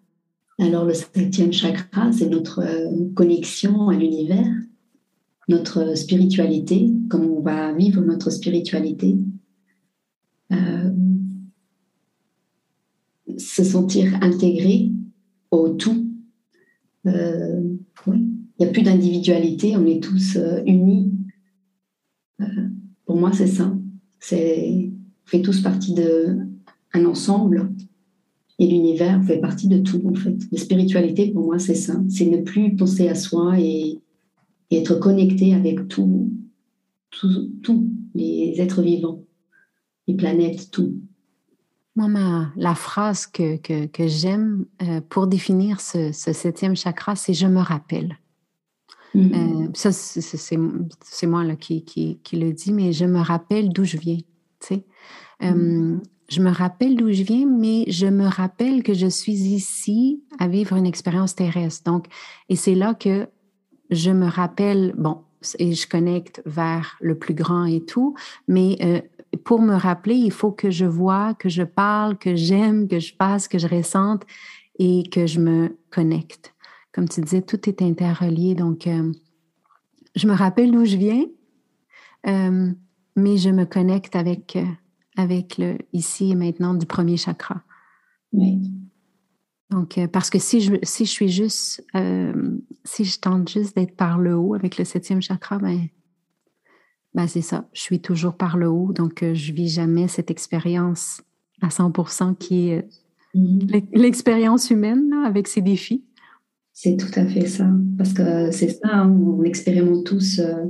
Alors, 0.63 0.85
le 0.85 0.95
septième 0.95 1.53
chakra, 1.53 2.13
c'est 2.13 2.29
notre 2.29 2.61
euh, 2.61 3.13
connexion 3.15 3.89
à 3.89 3.97
l'univers, 3.97 4.47
notre 5.49 5.97
spiritualité, 5.97 6.89
comment 7.11 7.39
on 7.39 7.41
va 7.41 7.73
vivre 7.73 8.01
notre 8.01 8.31
spiritualité. 8.31 9.17
Euh, 10.53 10.93
se 13.39 13.65
sentir 13.65 14.15
intégré 14.23 14.93
au 15.51 15.71
tout. 15.71 16.07
oui. 17.05 17.13
Il 18.07 18.65
n'y 18.65 18.67
a 18.67 18.73
plus 18.73 18.83
d'individualité, 18.83 19.77
on 19.77 19.85
est 19.87 20.01
tous 20.01 20.39
unis 20.65 21.13
pour 23.05 23.17
moi, 23.17 23.33
c'est 23.33 23.49
ça. 23.49 23.67
On 23.67 23.81
fait 24.31 25.43
tous 25.43 25.61
partie 25.61 25.95
d'un 25.95 27.05
ensemble 27.05 27.73
et 28.63 28.67
l'univers 28.69 29.21
fait 29.25 29.39
partie 29.39 29.67
de 29.67 29.79
tout, 29.79 30.01
en 30.07 30.15
fait. 30.15 30.37
La 30.53 30.59
spiritualité, 30.59 31.33
pour 31.33 31.47
moi, 31.47 31.59
c'est 31.59 31.75
ça. 31.75 31.95
C'est 32.09 32.27
ne 32.27 32.43
plus 32.43 32.77
penser 32.77 33.09
à 33.09 33.17
soi 33.17 33.59
et, 33.59 33.99
être 34.71 34.95
connecté 34.95 35.53
avec 35.53 35.87
tout, 35.89 36.33
tout, 37.11 37.91
les 38.15 38.55
êtres 38.59 38.81
vivants, 38.81 39.23
les 40.07 40.15
planètes, 40.15 40.71
tout. 40.71 40.95
Moi, 41.95 42.47
la 42.57 42.75
phrase 42.75 43.27
que, 43.27 43.57
que, 43.59 44.09
j'aime 44.09 44.65
euh, 44.81 45.03
pour 45.11 45.27
définir 45.27 45.83
ce, 45.83 46.11
ce 46.13 46.33
septième 46.33 46.75
chakra, 46.75 47.17
c'est 47.17 47.35
je 47.35 47.47
me 47.47 47.61
rappelle. 47.61 48.17
Mm. 49.15 49.33
Euh, 49.35 49.69
ça, 49.75 49.93
c'est 49.93 51.27
moi 51.27 51.45
là, 51.45 51.57
qui, 51.57 51.85
qui, 51.85 52.21
qui, 52.23 52.37
le 52.37 52.55
dis, 52.55 52.73
mais 52.73 52.95
je 52.95 53.05
me 53.05 53.21
rappelle 53.21 53.69
d'où 53.69 53.85
je 53.85 53.99
viens. 53.99 54.21
Tu 54.61 54.69
sais. 54.69 54.85
Euh. 55.43 55.99
Je 56.33 56.41
me 56.41 56.51
rappelle 56.51 56.97
d'où 56.97 57.13
je 57.13 57.23
viens, 57.23 57.47
mais 57.47 57.85
je 57.89 58.07
me 58.07 58.27
rappelle 58.27 58.83
que 58.83 58.95
je 58.95 59.07
suis 59.07 59.33
ici 59.33 60.23
à 60.39 60.49
vivre 60.49 60.77
une 60.77 60.87
expérience 60.87 61.35
terrestre. 61.35 61.91
Donc, 61.91 62.07
et 62.49 62.57
c'est 62.57 62.75
là 62.75 62.95
que 62.95 63.29
je 63.91 64.11
me 64.11 64.27
rappelle, 64.27 64.95
bon, 64.97 65.19
et 65.59 65.73
je 65.73 65.87
connecte 65.89 66.43
vers 66.47 66.97
le 67.01 67.19
plus 67.19 67.35
grand 67.35 67.65
et 67.65 67.85
tout, 67.85 68.15
mais 68.49 68.79
euh, 68.83 69.01
pour 69.45 69.61
me 69.61 69.75
rappeler, 69.75 70.15
il 70.15 70.33
faut 70.33 70.53
que 70.53 70.71
je 70.71 70.87
vois, 70.87 71.35
que 71.35 71.49
je 71.49 71.63
parle, 71.63 72.17
que 72.17 72.35
j'aime, 72.37 72.89
que 72.89 73.01
je 73.01 73.15
passe, 73.15 73.49
que 73.49 73.59
je 73.59 73.67
ressente 73.67 74.23
et 74.79 75.03
que 75.11 75.27
je 75.27 75.41
me 75.41 75.77
connecte 75.91 76.53
comme 76.93 77.09
tu 77.09 77.21
disais, 77.23 77.43
tout 77.43 77.69
est 77.69 77.83
interrelié. 77.83 78.55
Donc, 78.55 78.87
euh, 78.87 79.13
je 80.15 80.27
me 80.27 80.35
rappelle 80.35 80.71
d'où 80.71 80.85
je 80.85 80.97
viens, 80.97 81.25
euh, 82.27 82.71
mais 83.17 83.37
je 83.39 83.51
me 83.51 83.65
connecte 83.65 84.15
avec, 84.15 84.59
avec 85.17 85.59
le 85.59 85.79
ici 85.93 86.31
et 86.31 86.35
maintenant 86.35 86.75
du 86.75 86.87
premier 86.87 87.17
chakra. 87.17 87.63
Oui. 88.33 88.61
Donc, 89.71 89.99
parce 90.13 90.29
que 90.29 90.39
si 90.39 90.61
je, 90.61 90.75
si 90.83 91.07
je 91.07 91.11
suis 91.11 91.29
juste, 91.29 91.83
si 92.85 93.05
je 93.05 93.21
tente 93.21 93.49
juste 93.49 93.75
d'être 93.75 93.97
par 93.97 94.19
le 94.19 94.37
haut 94.37 94.55
avec 94.55 94.77
le 94.77 94.85
septième 94.85 95.23
chakra, 95.23 95.59
ben, 95.59 95.89
ben 97.15 97.27
c'est 97.27 97.41
ça. 97.41 97.69
Je 97.73 97.81
suis 97.81 98.01
toujours 98.01 98.37
par 98.37 98.59
le 98.59 98.69
haut, 98.69 98.93
donc 98.93 99.25
je 99.25 99.53
vis 99.53 99.69
jamais 99.69 100.09
cette 100.09 100.31
expérience 100.31 101.23
à 101.63 101.69
100% 101.69 102.37
qui 102.37 102.69
est 102.71 102.87
mm-hmm. 103.35 103.89
l'expérience 103.95 104.71
humaine 104.71 105.13
avec 105.25 105.49
ses 105.49 105.63
défis. 105.63 106.05
C'est 106.73 106.97
tout 106.97 107.19
à 107.19 107.27
fait 107.27 107.47
ça. 107.47 107.69
Parce 107.99 108.13
que 108.13 108.51
c'est 108.51 108.71
ça, 108.71 108.89
hein, 108.89 109.11
on 109.11 109.43
expérimente 109.45 110.05
tous 110.05 110.39
euh, 110.39 110.65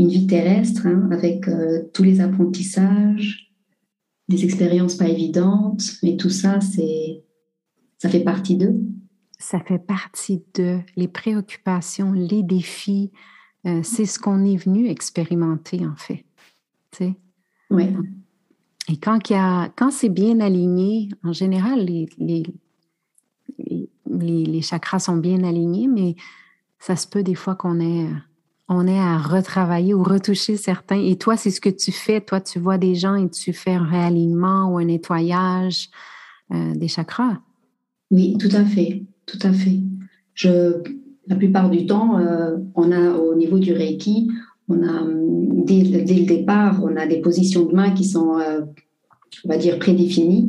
une 0.00 0.08
vie 0.08 0.26
terrestre 0.26 0.86
hein, 0.86 1.08
avec 1.12 1.46
euh, 1.46 1.82
tous 1.92 2.02
les 2.02 2.20
apprentissages, 2.20 3.52
des 4.28 4.44
expériences 4.44 4.94
pas 4.94 5.08
évidentes, 5.08 5.82
mais 6.02 6.16
tout 6.16 6.30
ça, 6.30 6.60
c'est, 6.60 7.22
ça 7.98 8.08
fait 8.08 8.24
partie 8.24 8.56
d'eux. 8.56 8.80
Ça 9.38 9.60
fait 9.60 9.78
partie 9.78 10.42
de 10.54 10.78
les 10.96 11.08
préoccupations, 11.08 12.12
les 12.12 12.42
défis. 12.42 13.10
Euh, 13.66 13.80
c'est 13.82 14.06
ce 14.06 14.18
qu'on 14.18 14.44
est 14.44 14.56
venu 14.56 14.88
expérimenter, 14.88 15.86
en 15.86 15.96
fait. 15.96 16.24
Tu 16.92 17.12
Oui. 17.70 17.84
Et 18.88 18.96
quand, 18.96 19.18
quand 19.76 19.90
c'est 19.90 20.08
bien 20.08 20.40
aligné, 20.40 21.10
en 21.22 21.32
général, 21.32 21.84
les, 21.84 22.08
les 22.18 22.42
les, 24.18 24.62
chakras 24.62 24.98
sont 24.98 25.16
bien 25.16 25.44
alignés, 25.44 25.88
mais 25.88 26.16
ça 26.78 26.96
se 26.96 27.06
peut 27.06 27.22
des 27.22 27.34
fois 27.34 27.54
qu'on 27.54 27.80
ait, 27.80 28.08
on 28.72 28.86
est 28.86 29.00
à 29.00 29.18
retravailler 29.18 29.94
ou 29.94 30.04
retoucher 30.04 30.56
certains. 30.56 31.02
Et 31.02 31.16
toi, 31.16 31.36
c'est 31.36 31.50
ce 31.50 31.60
que 31.60 31.68
tu 31.68 31.90
fais. 31.90 32.20
Toi, 32.20 32.40
tu 32.40 32.60
vois 32.60 32.78
des 32.78 32.94
gens 32.94 33.16
et 33.16 33.28
tu 33.28 33.52
fais 33.52 33.72
un 33.72 33.84
réalignement 33.84 34.72
ou 34.72 34.78
un 34.78 34.84
nettoyage 34.84 35.88
euh, 36.52 36.74
des 36.76 36.86
chakras. 36.86 37.38
Oui, 38.12 38.36
tout 38.38 38.54
à 38.54 38.64
fait, 38.64 39.02
tout 39.26 39.40
à 39.42 39.52
fait. 39.52 39.80
Je, 40.34 40.84
la 41.26 41.34
plupart 41.34 41.68
du 41.68 41.84
temps, 41.84 42.18
euh, 42.18 42.58
on 42.76 42.92
a 42.92 43.10
au 43.10 43.34
niveau 43.34 43.58
du 43.58 43.72
Reiki, 43.72 44.30
on 44.68 44.86
a 44.86 45.04
dès, 45.64 45.82
le 45.82 46.24
départ, 46.24 46.80
on 46.84 46.96
a 46.96 47.06
des 47.06 47.20
positions 47.20 47.66
de 47.66 47.74
main 47.74 47.90
qui 47.90 48.04
sont, 48.04 48.38
euh, 48.38 48.60
on 49.44 49.48
va 49.48 49.56
dire, 49.56 49.80
prédéfinies. 49.80 50.48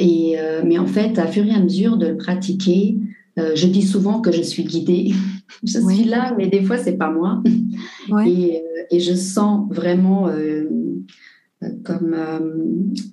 Et, 0.00 0.36
mais 0.64 0.78
en 0.78 0.86
fait, 0.86 1.18
à 1.18 1.26
fur 1.26 1.44
et 1.44 1.50
à 1.50 1.58
mesure 1.58 1.96
de 1.96 2.06
le 2.06 2.16
pratiquer, 2.16 3.00
je 3.54 3.66
dis 3.66 3.82
souvent 3.82 4.20
que 4.20 4.32
je 4.32 4.42
suis 4.42 4.64
guidée. 4.64 5.12
je 5.64 5.78
suis 5.78 6.04
là, 6.04 6.34
mais 6.36 6.48
des 6.48 6.62
fois, 6.62 6.76
c'est 6.76 6.96
pas 6.96 7.10
moi. 7.10 7.42
Et, 8.26 8.62
et, 8.90 9.00
je 9.00 9.14
sens 9.14 9.66
vraiment 9.70 10.30
comme 11.84 12.16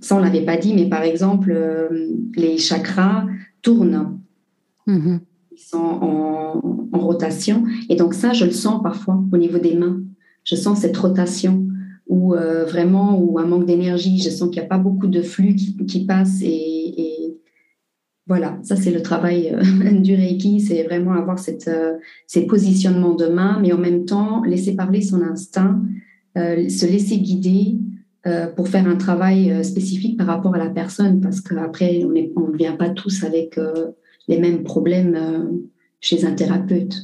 ça 0.02 0.16
on 0.16 0.20
l'avait 0.20 0.46
pas 0.46 0.58
dit, 0.58 0.74
mais 0.74 0.88
par 0.88 1.02
exemple 1.02 1.56
les 2.36 2.58
chakras 2.58 3.26
tournent, 3.62 4.20
mm-hmm. 4.88 5.20
ils 5.52 5.58
sont 5.58 5.78
en, 5.78 6.62
rotation, 6.94 7.64
et 7.90 7.96
donc 7.96 8.14
ça 8.14 8.34
je 8.34 8.46
le 8.46 8.52
sens 8.52 8.82
parfois 8.82 9.22
au 9.32 9.38
niveau 9.38 9.60
des 9.60 9.76
mains. 9.76 10.02
Je 10.44 10.56
sens 10.56 10.80
cette 10.80 10.98
rotation 10.98 11.68
ou 12.08 12.34
vraiment 12.34 13.20
ou 13.20 13.38
un 13.40 13.46
manque 13.46 13.66
d'énergie. 13.66 14.22
Je 14.22 14.30
sens 14.30 14.50
qu'il 14.50 14.62
n'y 14.62 14.66
a 14.66 14.70
pas 14.70 14.78
beaucoup 14.78 15.08
de 15.08 15.22
flux 15.22 15.56
qui, 15.56 16.06
passe 16.06 16.42
et, 16.42 17.15
voilà, 18.28 18.58
ça 18.64 18.76
c'est 18.76 18.92
le 18.92 19.02
travail 19.02 19.56
du 20.02 20.16
Reiki, 20.16 20.60
c'est 20.60 20.84
vraiment 20.84 21.14
avoir 21.14 21.38
cette, 21.40 21.70
ces 22.26 22.46
positionnements 22.48 23.14
de 23.14 23.28
mains, 23.28 23.60
mais 23.62 23.72
en 23.72 23.78
même 23.78 24.06
temps 24.06 24.44
laisser 24.44 24.76
parler 24.76 25.02
son 25.02 25.22
instinct, 25.22 25.82
se 26.36 26.86
laisser 26.86 27.20
guider 27.20 27.78
euh, 28.28 28.48
pour 28.48 28.68
faire 28.70 28.88
un 28.88 28.96
travail 28.96 29.52
euh, 29.52 29.62
spécifique 29.62 30.18
par 30.18 30.26
rapport 30.26 30.56
à 30.56 30.58
la 30.58 30.72
personne, 30.72 31.22
parce 31.22 31.42
qu'après, 31.42 32.04
on 32.04 32.10
ne 32.48 32.58
vient 32.58 32.76
pas 32.76 32.90
tous 32.90 33.24
avec 33.24 33.56
euh, 33.60 33.92
les 34.28 34.40
mêmes 34.40 34.64
problèmes 34.64 35.62
chez 36.02 36.26
un 36.26 36.34
thérapeute. 36.34 36.96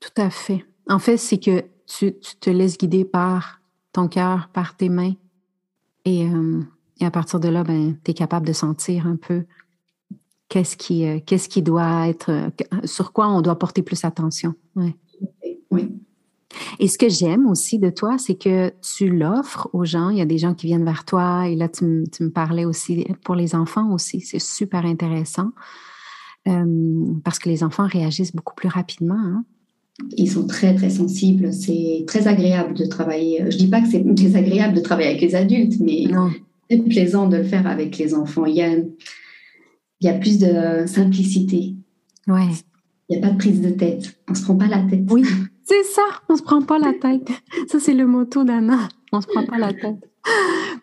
Tout 0.00 0.20
à 0.20 0.30
fait. 0.30 0.64
En 0.88 0.98
fait, 0.98 1.18
c'est 1.18 1.38
que 1.38 1.62
tu, 1.86 2.14
te 2.40 2.50
laisses 2.50 2.76
guider 2.76 3.04
par 3.04 3.60
ton 3.92 4.08
cœur, 4.08 4.48
par 4.52 4.76
tes 4.76 4.88
mains, 4.88 5.14
et, 6.04 6.26
et 7.00 7.06
à 7.06 7.12
partir 7.12 7.38
de 7.38 7.48
là, 7.48 7.62
ben, 7.62 7.94
tu 8.04 8.10
es 8.10 8.14
capable 8.14 8.46
de 8.46 8.52
sentir 8.52 9.06
un 9.06 9.14
peu 9.14 9.44
qu'est-ce 10.48 10.76
qui, 10.76 11.04
qu'est-ce 11.24 11.48
qui 11.48 11.62
doit 11.62 12.08
être, 12.08 12.50
sur 12.84 13.12
quoi 13.12 13.28
on 13.28 13.40
doit 13.40 13.58
porter 13.58 13.82
plus 13.82 14.04
attention. 14.04 14.54
Ouais. 14.76 14.94
Oui. 15.70 15.88
Et 16.78 16.88
ce 16.88 16.98
que 16.98 17.08
j'aime 17.08 17.46
aussi 17.46 17.78
de 17.78 17.90
toi, 17.90 18.16
c'est 18.18 18.34
que 18.34 18.72
tu 18.80 19.08
l'offres 19.10 19.68
aux 19.72 19.84
gens. 19.84 20.10
Il 20.10 20.18
y 20.18 20.20
a 20.20 20.26
des 20.26 20.38
gens 20.38 20.54
qui 20.54 20.66
viennent 20.66 20.84
vers 20.84 21.04
toi 21.04 21.48
et 21.48 21.56
là, 21.56 21.68
tu, 21.68 21.84
me 21.84 22.28
parlais 22.28 22.64
aussi 22.64 23.06
pour 23.24 23.34
les 23.34 23.54
enfants 23.54 23.92
aussi. 23.92 24.20
C'est 24.20 24.40
super 24.40 24.84
intéressant 24.84 25.50
euh, 26.48 27.06
parce 27.24 27.38
que 27.38 27.48
les 27.48 27.64
enfants 27.64 27.86
réagissent 27.86 28.34
beaucoup 28.34 28.54
plus 28.54 28.68
rapidement. 28.68 29.18
Hein. 29.18 29.44
Ils 30.16 30.30
sont 30.30 30.46
très, 30.46 30.74
très 30.74 30.90
sensibles. 30.90 31.52
C'est 31.52 32.04
très 32.06 32.26
agréable 32.26 32.74
de 32.74 32.86
travailler. 32.86 33.44
Je 33.50 33.56
dis 33.56 33.68
pas 33.68 33.80
que 33.80 33.88
c'est 33.88 34.04
désagréable 34.04 34.74
de 34.74 34.80
travailler 34.80 35.08
avec 35.08 35.22
les 35.22 35.34
adultes, 35.34 35.80
mais 35.80 36.04
c'est 36.70 36.78
plaisant 36.78 37.28
de 37.28 37.38
le 37.38 37.44
faire 37.44 37.66
avec 37.66 37.98
les 37.98 38.14
enfants. 38.14 38.46
Il 38.46 38.56
y 38.56 38.62
a, 38.62 38.74
il 40.00 40.06
y 40.06 40.10
a 40.10 40.14
plus 40.14 40.38
de 40.38 40.86
simplicité. 40.86 41.74
Ouais. 42.26 42.48
Il 43.08 43.18
n'y 43.18 43.24
a 43.24 43.28
pas 43.28 43.32
de 43.32 43.38
prise 43.38 43.60
de 43.60 43.70
tête. 43.70 44.18
On 44.28 44.32
ne 44.32 44.36
se 44.36 44.44
prend 44.44 44.56
pas 44.56 44.66
la 44.66 44.82
tête. 44.82 45.04
Oui, 45.10 45.24
c'est 45.64 45.82
ça, 45.84 46.02
on 46.28 46.36
se 46.36 46.42
prend 46.42 46.62
pas 46.62 46.78
la 46.78 46.92
tête. 46.92 47.30
Ça, 47.68 47.78
c'est 47.78 47.94
le 47.94 48.06
motto 48.06 48.44
d'Anna. 48.44 48.88
On 49.12 49.20
se 49.20 49.26
prend 49.26 49.44
pas 49.44 49.58
la 49.58 49.72
tête. 49.72 50.10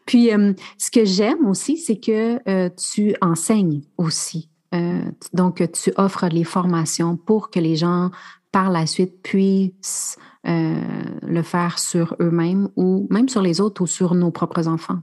Puis, 0.06 0.32
euh, 0.32 0.54
ce 0.78 0.92
que 0.92 1.06
j'aime 1.06 1.46
aussi, 1.46 1.78
c'est 1.78 2.00
que 2.00 2.40
euh, 2.50 2.70
tu 2.70 3.16
enseignes 3.22 3.82
aussi. 3.98 4.50
Euh, 4.74 5.02
donc, 5.34 5.64
tu 5.74 5.92
offres 5.98 6.28
les 6.28 6.44
formations 6.44 7.18
pour 7.18 7.50
que 7.50 7.60
les 7.60 7.76
gens, 7.76 8.12
par 8.52 8.70
la 8.72 8.86
suite, 8.86 9.22
puissent 9.22 10.18
le 10.44 11.44
faire 11.44 11.78
sur 11.78 12.16
eux-mêmes 12.20 12.70
ou 12.76 13.08
même 13.12 13.30
sur 13.30 13.44
les 13.44 13.62
autres 13.62 13.84
ou 13.84 13.88
sur 13.88 14.16
nos 14.16 14.32
propres 14.32 14.68
enfants. 14.68 15.00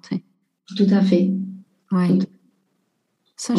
Tout 0.76 0.86
à 0.90 1.00
fait. 1.00 1.30
Oui. 1.92 2.18
Ça. 3.38 3.54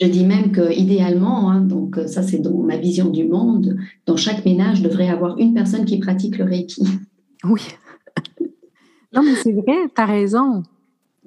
Je 0.00 0.06
dis 0.06 0.24
même 0.24 0.52
que 0.52 0.72
idéalement, 0.72 1.50
hein, 1.50 1.60
donc 1.60 1.98
ça 2.06 2.22
c'est 2.22 2.38
dans 2.38 2.56
ma 2.56 2.78
vision 2.78 3.10
du 3.10 3.24
monde, 3.24 3.76
dans 4.06 4.16
chaque 4.16 4.44
ménage 4.46 4.80
devrait 4.80 5.10
avoir 5.10 5.36
une 5.36 5.52
personne 5.52 5.84
qui 5.84 5.98
pratique 5.98 6.38
le 6.38 6.44
Reiki. 6.44 6.82
Oui. 7.44 7.60
non, 9.12 9.22
mais 9.22 9.34
c'est 9.34 9.52
vrai, 9.52 9.76
tu 9.94 10.00
as 10.00 10.06
raison. 10.06 10.62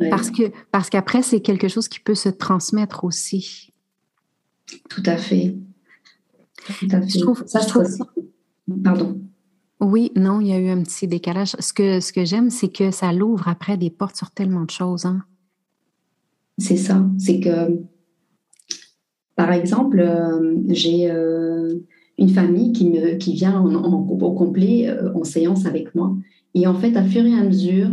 Parce 0.10 0.32
que 0.32 0.52
parce 0.72 0.90
qu'après, 0.90 1.22
c'est 1.22 1.42
quelque 1.42 1.68
chose 1.68 1.88
qui 1.88 2.00
peut 2.00 2.16
se 2.16 2.30
transmettre 2.30 3.04
aussi. 3.04 3.72
Tout 4.90 5.04
à 5.06 5.18
fait. 5.18 5.56
Tout 6.80 6.88
à 6.92 7.02
fait. 7.02 7.10
Je 7.10 7.20
trouve, 7.20 7.44
ça, 7.46 7.62
je 7.62 7.68
trouve... 7.68 7.86
Pardon. 8.84 9.22
Oui, 9.80 10.12
non, 10.16 10.42
il 10.42 10.48
y 10.48 10.54
a 10.54 10.60
eu 10.60 10.70
un 10.70 10.82
petit 10.82 11.08
décalage. 11.08 11.56
Ce 11.60 11.72
que, 11.72 12.00
ce 12.00 12.12
que 12.12 12.26
j'aime, 12.26 12.50
c'est 12.50 12.70
que 12.70 12.92
ça 12.92 13.14
l'ouvre 13.14 13.48
après 13.48 13.78
des 13.78 13.90
portes 13.90 14.16
sur 14.16 14.32
tellement 14.32 14.64
de 14.64 14.72
choses. 14.72 15.06
Hein. 15.06 15.24
C'est 16.58 16.78
ça. 16.78 17.06
C'est 17.18 17.40
que 17.40 17.84
par 19.36 19.52
exemple, 19.52 20.00
euh, 20.00 20.56
j'ai 20.70 21.12
euh, 21.12 21.76
une 22.18 22.30
famille 22.30 22.72
qui, 22.72 22.90
me, 22.90 23.16
qui 23.16 23.34
vient 23.34 23.60
en, 23.60 23.94
au 23.94 24.32
complet 24.32 24.88
euh, 24.88 25.14
en 25.14 25.24
séance 25.24 25.66
avec 25.66 25.94
moi. 25.94 26.16
Et 26.54 26.68
en 26.68 26.74
fait, 26.74 26.96
à 26.96 27.04
fur 27.04 27.26
et 27.26 27.34
à 27.34 27.44
mesure, 27.44 27.90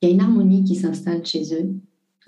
il 0.00 0.08
y 0.08 0.10
a 0.10 0.14
une 0.14 0.22
harmonie 0.22 0.64
qui 0.64 0.74
s'installe 0.74 1.24
chez 1.24 1.54
eux, 1.54 1.74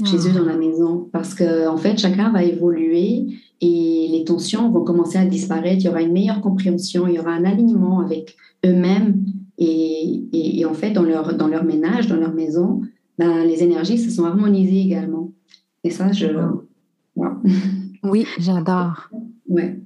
chez 0.04 0.16
eux 0.16 0.32
ah. 0.34 0.38
dans 0.38 0.44
la 0.44 0.56
maison. 0.56 1.08
Parce 1.12 1.34
qu'en 1.34 1.74
en 1.74 1.76
fait, 1.78 1.98
chacun 1.98 2.30
va 2.30 2.44
évoluer 2.44 3.26
et 3.62 4.08
les 4.10 4.24
tensions 4.24 4.70
vont 4.70 4.84
commencer 4.84 5.16
à 5.16 5.24
disparaître. 5.24 5.80
Il 5.80 5.86
y 5.86 5.88
aura 5.88 6.02
une 6.02 6.12
meilleure 6.12 6.42
compréhension, 6.42 7.08
il 7.08 7.14
y 7.14 7.18
aura 7.18 7.32
un 7.32 7.44
alignement 7.46 8.00
avec 8.00 8.36
eux-mêmes. 8.66 9.24
Et, 9.56 10.24
et, 10.34 10.66
en 10.66 10.74
fait, 10.74 10.90
dans 10.90 11.02
leur, 11.02 11.34
dans 11.34 11.48
leur 11.48 11.64
ménage, 11.64 12.08
dans 12.08 12.16
leur 12.16 12.34
maison, 12.34 12.82
ben, 13.18 13.44
les 13.44 13.62
énergies 13.62 13.98
se 13.98 14.10
sont 14.10 14.24
harmonisées 14.24 14.80
également. 14.80 15.32
Et 15.84 15.90
ça, 15.90 16.12
je. 16.12 16.26
Oui, 18.02 18.26
j'adore. 18.38 19.08
Ouais. 19.48 19.80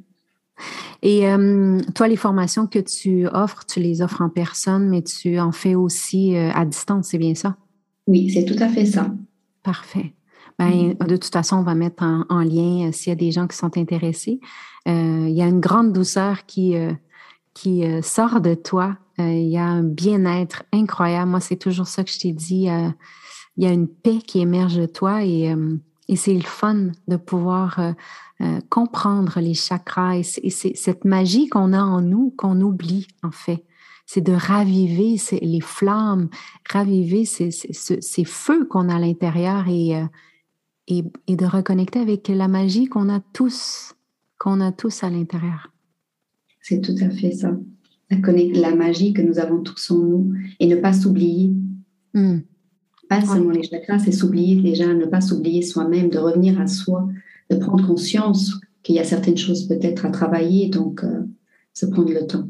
Et 1.03 1.27
euh, 1.27 1.81
toi, 1.95 2.09
les 2.09 2.17
formations 2.17 2.67
que 2.67 2.79
tu 2.79 3.27
offres, 3.29 3.65
tu 3.67 3.81
les 3.81 4.03
offres 4.03 4.21
en 4.21 4.29
personne, 4.29 4.89
mais 4.89 5.03
tu 5.03 5.39
en 5.39 5.53
fais 5.53 5.75
aussi 5.75 6.37
euh, 6.37 6.51
à 6.53 6.67
distance, 6.67 7.09
c'est 7.09 7.19
bien 7.19 7.35
ça? 7.35 7.57
Oui, 8.07 8.31
c'est 8.31 8.45
tout 8.45 8.63
à 8.63 8.69
fait 8.69 8.85
ça. 8.85 9.11
Parfait. 9.63 10.13
Ben, 10.59 10.95
de 10.95 11.17
toute 11.17 11.33
façon, 11.33 11.57
on 11.57 11.63
va 11.63 11.75
mettre 11.75 12.03
en, 12.03 12.41
lien 12.41 12.89
euh, 12.89 12.93
s'il 12.93 13.11
y 13.11 13.13
a 13.13 13.17
des 13.17 13.31
gens 13.31 13.47
qui 13.47 13.57
sont 13.57 13.79
intéressés. 13.79 14.41
il 14.85 15.31
y 15.31 15.41
a 15.41 15.47
une 15.47 15.61
grande 15.61 15.95
douceur 15.95 16.45
qui, 16.45 16.75
qui 17.55 17.83
sort 18.03 18.43
de 18.43 18.55
toi. 18.55 18.99
Il 19.21 19.49
y 19.49 19.59
a 19.59 19.65
un 19.65 19.83
bien-être 19.83 20.65
incroyable. 20.73 21.31
Moi, 21.31 21.41
c'est 21.41 21.57
toujours 21.57 21.87
ça 21.87 22.05
que 22.05 22.11
je 22.11 22.19
t'ai 22.19 22.33
dit. 22.33 22.69
il 23.57 23.65
y 23.65 23.67
a 23.67 23.73
une 23.73 23.89
paix 23.89 24.19
qui 24.19 24.41
émerge 24.41 24.77
de 24.77 24.87
toi 24.87 25.25
et 25.25 25.55
et 26.11 26.17
c'est 26.17 26.35
le 26.35 26.43
fun 26.43 26.91
de 27.07 27.17
pouvoir 27.17 27.79
euh, 27.79 27.93
euh, 28.41 28.61
comprendre 28.69 29.39
les 29.39 29.55
chakras 29.55 30.17
et 30.17 30.25
c'est 30.25 30.75
cette 30.75 31.05
magie 31.05 31.49
qu'on 31.49 31.73
a 31.73 31.83
en 31.83 32.01
nous 32.01 32.35
qu'on 32.37 32.61
oublie 32.61 33.07
en 33.23 33.31
fait. 33.31 33.65
C'est 34.07 34.21
de 34.21 34.33
raviver 34.33 35.15
les 35.41 35.61
flammes, 35.61 36.29
raviver 36.69 37.25
ces, 37.25 37.53
feux 38.25 38.65
qu'on 38.65 38.89
a 38.89 38.97
à 38.97 38.99
l'intérieur 38.99 39.67
euh, 39.69 40.05
et, 40.89 41.05
et, 41.29 41.37
de 41.37 41.47
reconnecter 41.47 42.01
avec 42.01 42.27
la 42.27 42.49
magie 42.49 42.87
qu'on 42.87 43.09
a 43.09 43.21
tous, 43.21 43.95
qu'on 44.37 44.61
a 44.61 44.73
tous 44.73 45.05
à 45.05 45.11
l'intérieur. 45.11 45.71
C'est 46.61 46.81
tout 46.81 46.97
à 47.01 47.09
fait 47.09 47.31
ça. 47.31 47.53
La, 48.11 48.19
la 48.71 48.75
magie 48.75 49.13
que 49.13 49.23
nous 49.23 49.39
avons 49.39 49.63
tous 49.63 49.91
en 49.91 49.99
nous 49.99 50.35
et 50.59 50.67
ne 50.67 50.77
pas 50.77 50.93
s'oublier. 50.93 51.53
Mmh 52.15 52.39
pas 53.11 53.21
seulement 53.23 53.51
les 53.51 53.65
chakras, 53.65 53.99
c'est 53.99 54.13
s'oublier 54.13 54.63
déjà, 54.63 54.95
ne 54.95 55.05
pas 55.05 55.21
s'oublier 55.21 55.63
soi-même, 55.63 56.11
de 56.11 56.19
revenir 56.19 56.61
à 56.61 56.69
soi, 56.69 57.09
de 57.51 57.57
prendre 57.57 57.85
conscience 57.85 58.61
qu'il 58.85 58.95
y 58.95 59.01
a 59.01 59.05
certaines 59.05 59.37
choses 59.37 59.67
peut-être 59.67 60.07
à 60.07 60.11
travailler, 60.11 60.69
donc 60.69 61.03
euh, 61.03 61.25
se 61.75 61.87
prendre 61.87 62.13
le 62.13 62.25
temps. 62.29 62.47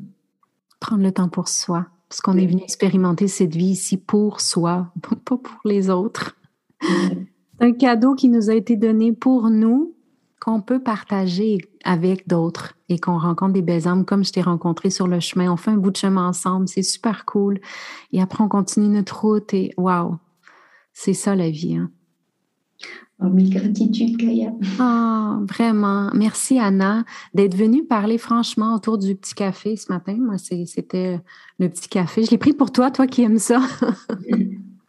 Prendre 0.78 1.02
le 1.02 1.12
temps 1.12 1.30
pour 1.30 1.48
soi, 1.48 1.86
parce 2.10 2.20
qu'on 2.20 2.36
est 2.36 2.46
venu 2.46 2.62
expérimenter 2.62 3.26
cette 3.26 3.56
vie 3.56 3.70
ici 3.70 3.96
pour 3.96 4.42
soi, 4.42 4.92
pas 5.24 5.38
pour 5.38 5.60
les 5.64 5.88
autres. 5.88 6.36
C'est 6.82 7.66
un 7.66 7.72
cadeau 7.72 8.14
qui 8.14 8.28
nous 8.28 8.50
a 8.50 8.54
été 8.54 8.76
donné 8.76 9.12
pour 9.12 9.48
nous, 9.48 9.94
qu'on 10.42 10.60
peut 10.60 10.82
partager 10.82 11.56
avec 11.84 12.28
d'autres 12.28 12.74
et 12.88 12.98
qu'on 12.98 13.18
rencontre 13.18 13.52
des 13.52 13.62
belles 13.62 13.88
âmes 13.88 14.04
comme 14.04 14.24
je 14.24 14.32
t'ai 14.32 14.42
rencontré 14.42 14.90
sur 14.90 15.06
le 15.06 15.20
chemin. 15.20 15.50
On 15.50 15.56
fait 15.56 15.70
un 15.70 15.76
bout 15.76 15.90
de 15.90 15.96
chemin 15.96 16.28
ensemble, 16.28 16.68
c'est 16.68 16.82
super 16.82 17.24
cool. 17.24 17.60
Et 18.12 18.20
après, 18.20 18.42
on 18.42 18.48
continue 18.48 18.88
notre 18.88 19.20
route 19.20 19.54
et 19.54 19.72
waouh, 19.76 20.18
c'est 20.92 21.14
ça 21.14 21.34
la 21.34 21.50
vie. 21.50 21.76
Hein? 21.76 21.90
Oh, 23.22 23.28
mille 23.28 23.54
gratitudes, 23.54 24.16
Kaya. 24.16 24.50
Ah, 24.78 25.40
vraiment. 25.42 26.10
Merci, 26.14 26.58
Anna, 26.58 27.04
d'être 27.34 27.54
venue 27.54 27.84
parler 27.84 28.16
franchement 28.16 28.74
autour 28.74 28.96
du 28.96 29.14
petit 29.14 29.34
café 29.34 29.76
ce 29.76 29.92
matin. 29.92 30.16
Moi, 30.18 30.38
c'était 30.38 31.20
le 31.58 31.68
petit 31.68 31.88
café. 31.88 32.24
Je 32.24 32.30
l'ai 32.30 32.38
pris 32.38 32.54
pour 32.54 32.72
toi, 32.72 32.90
toi 32.90 33.06
qui 33.06 33.22
aimes 33.22 33.38
ça. 33.38 33.60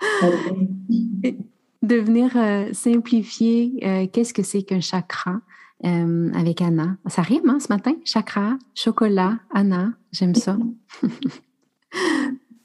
de 1.81 1.95
venir 1.95 2.31
euh, 2.35 2.69
simplifier 2.73 3.73
euh, 3.83 4.07
qu'est-ce 4.11 4.33
que 4.33 4.43
c'est 4.43 4.63
qu'un 4.63 4.81
chakra? 4.81 5.41
Euh, 5.83 6.31
avec 6.33 6.61
Anna. 6.61 6.97
Ça 7.07 7.21
rime 7.21 7.49
hein, 7.49 7.59
ce 7.59 7.67
matin? 7.69 7.93
Chakra, 8.05 8.57
chocolat, 8.75 9.39
Anna, 9.51 9.93
j'aime 10.11 10.35
ça. 10.35 10.57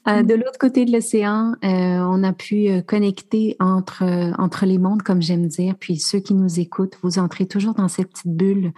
Euh, 0.07 0.23
de 0.23 0.35
l'autre 0.35 0.57
côté 0.57 0.85
de 0.85 0.93
l'océan, 0.93 1.51
euh, 1.65 1.99
on 1.99 2.23
a 2.23 2.31
pu 2.31 2.69
connecter 2.83 3.57
entre, 3.59 4.05
entre 4.39 4.65
les 4.65 4.77
mondes, 4.77 5.01
comme 5.01 5.21
j'aime 5.21 5.47
dire. 5.47 5.75
Puis 5.77 5.97
ceux 5.97 6.19
qui 6.19 6.33
nous 6.33 6.61
écoutent, 6.61 6.97
vous 7.03 7.19
entrez 7.19 7.45
toujours 7.45 7.73
dans 7.73 7.89
cette 7.89 8.11
petite 8.11 8.33
bulle 8.33 8.71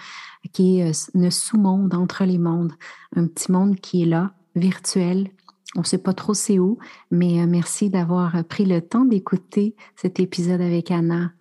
qui 0.54 0.80
est 0.80 1.12
le 1.14 1.30
sous-monde 1.30 1.94
entre 1.94 2.24
les 2.24 2.40
mondes. 2.40 2.74
Un 3.16 3.28
petit 3.28 3.52
monde 3.52 3.76
qui 3.76 4.02
est 4.02 4.06
là, 4.08 4.34
virtuel. 4.56 5.30
On 5.76 5.82
ne 5.82 5.86
sait 5.86 6.00
pas 6.00 6.14
trop 6.14 6.34
c'est 6.34 6.58
où, 6.58 6.80
mais 7.12 7.46
merci 7.46 7.92
d'avoir 7.92 8.44
pris 8.46 8.66
le 8.66 8.82
temps 8.82 9.06
d'écouter 9.06 9.76
cet 9.96 10.20
épisode 10.20 10.62
avec 10.62 10.90
Anna. 10.90 11.32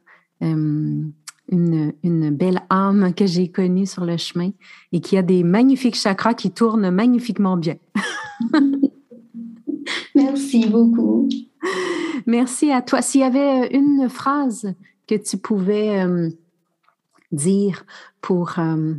Une, 1.50 1.94
une, 2.02 2.30
belle 2.30 2.60
âme 2.68 3.14
que 3.14 3.24
j'ai 3.24 3.48
connue 3.48 3.86
sur 3.86 4.04
le 4.04 4.18
chemin 4.18 4.50
et 4.92 5.00
qui 5.00 5.16
a 5.16 5.22
des 5.22 5.42
magnifiques 5.42 5.96
chakras 5.96 6.34
qui 6.34 6.50
tournent 6.50 6.90
magnifiquement 6.90 7.56
bien. 7.56 7.76
Merci 10.14 10.66
beaucoup. 10.66 11.28
Merci 12.26 12.70
à 12.70 12.82
toi. 12.82 13.00
S'il 13.00 13.22
y 13.22 13.24
avait 13.24 13.68
une 13.74 14.08
phrase 14.10 14.74
que 15.06 15.14
tu 15.14 15.38
pouvais 15.38 16.04
euh, 16.04 16.28
dire 17.32 17.84
pour, 18.20 18.58
euh, 18.58 18.94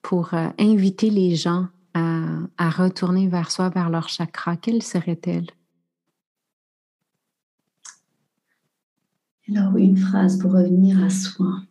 pour 0.00 0.34
euh, 0.34 0.48
inviter 0.58 1.10
les 1.10 1.34
gens 1.34 1.66
à, 1.94 2.22
à, 2.56 2.70
retourner 2.70 3.28
vers 3.28 3.50
soi, 3.50 3.68
vers 3.68 3.90
leur 3.90 4.08
chakra, 4.08 4.56
quelle 4.56 4.82
serait-elle? 4.82 5.48
Alors, 9.48 9.76
une 9.76 9.96
phrase 9.96 10.38
pour 10.38 10.52
revenir 10.52 11.02
à 11.02 11.10
soi. 11.10 11.62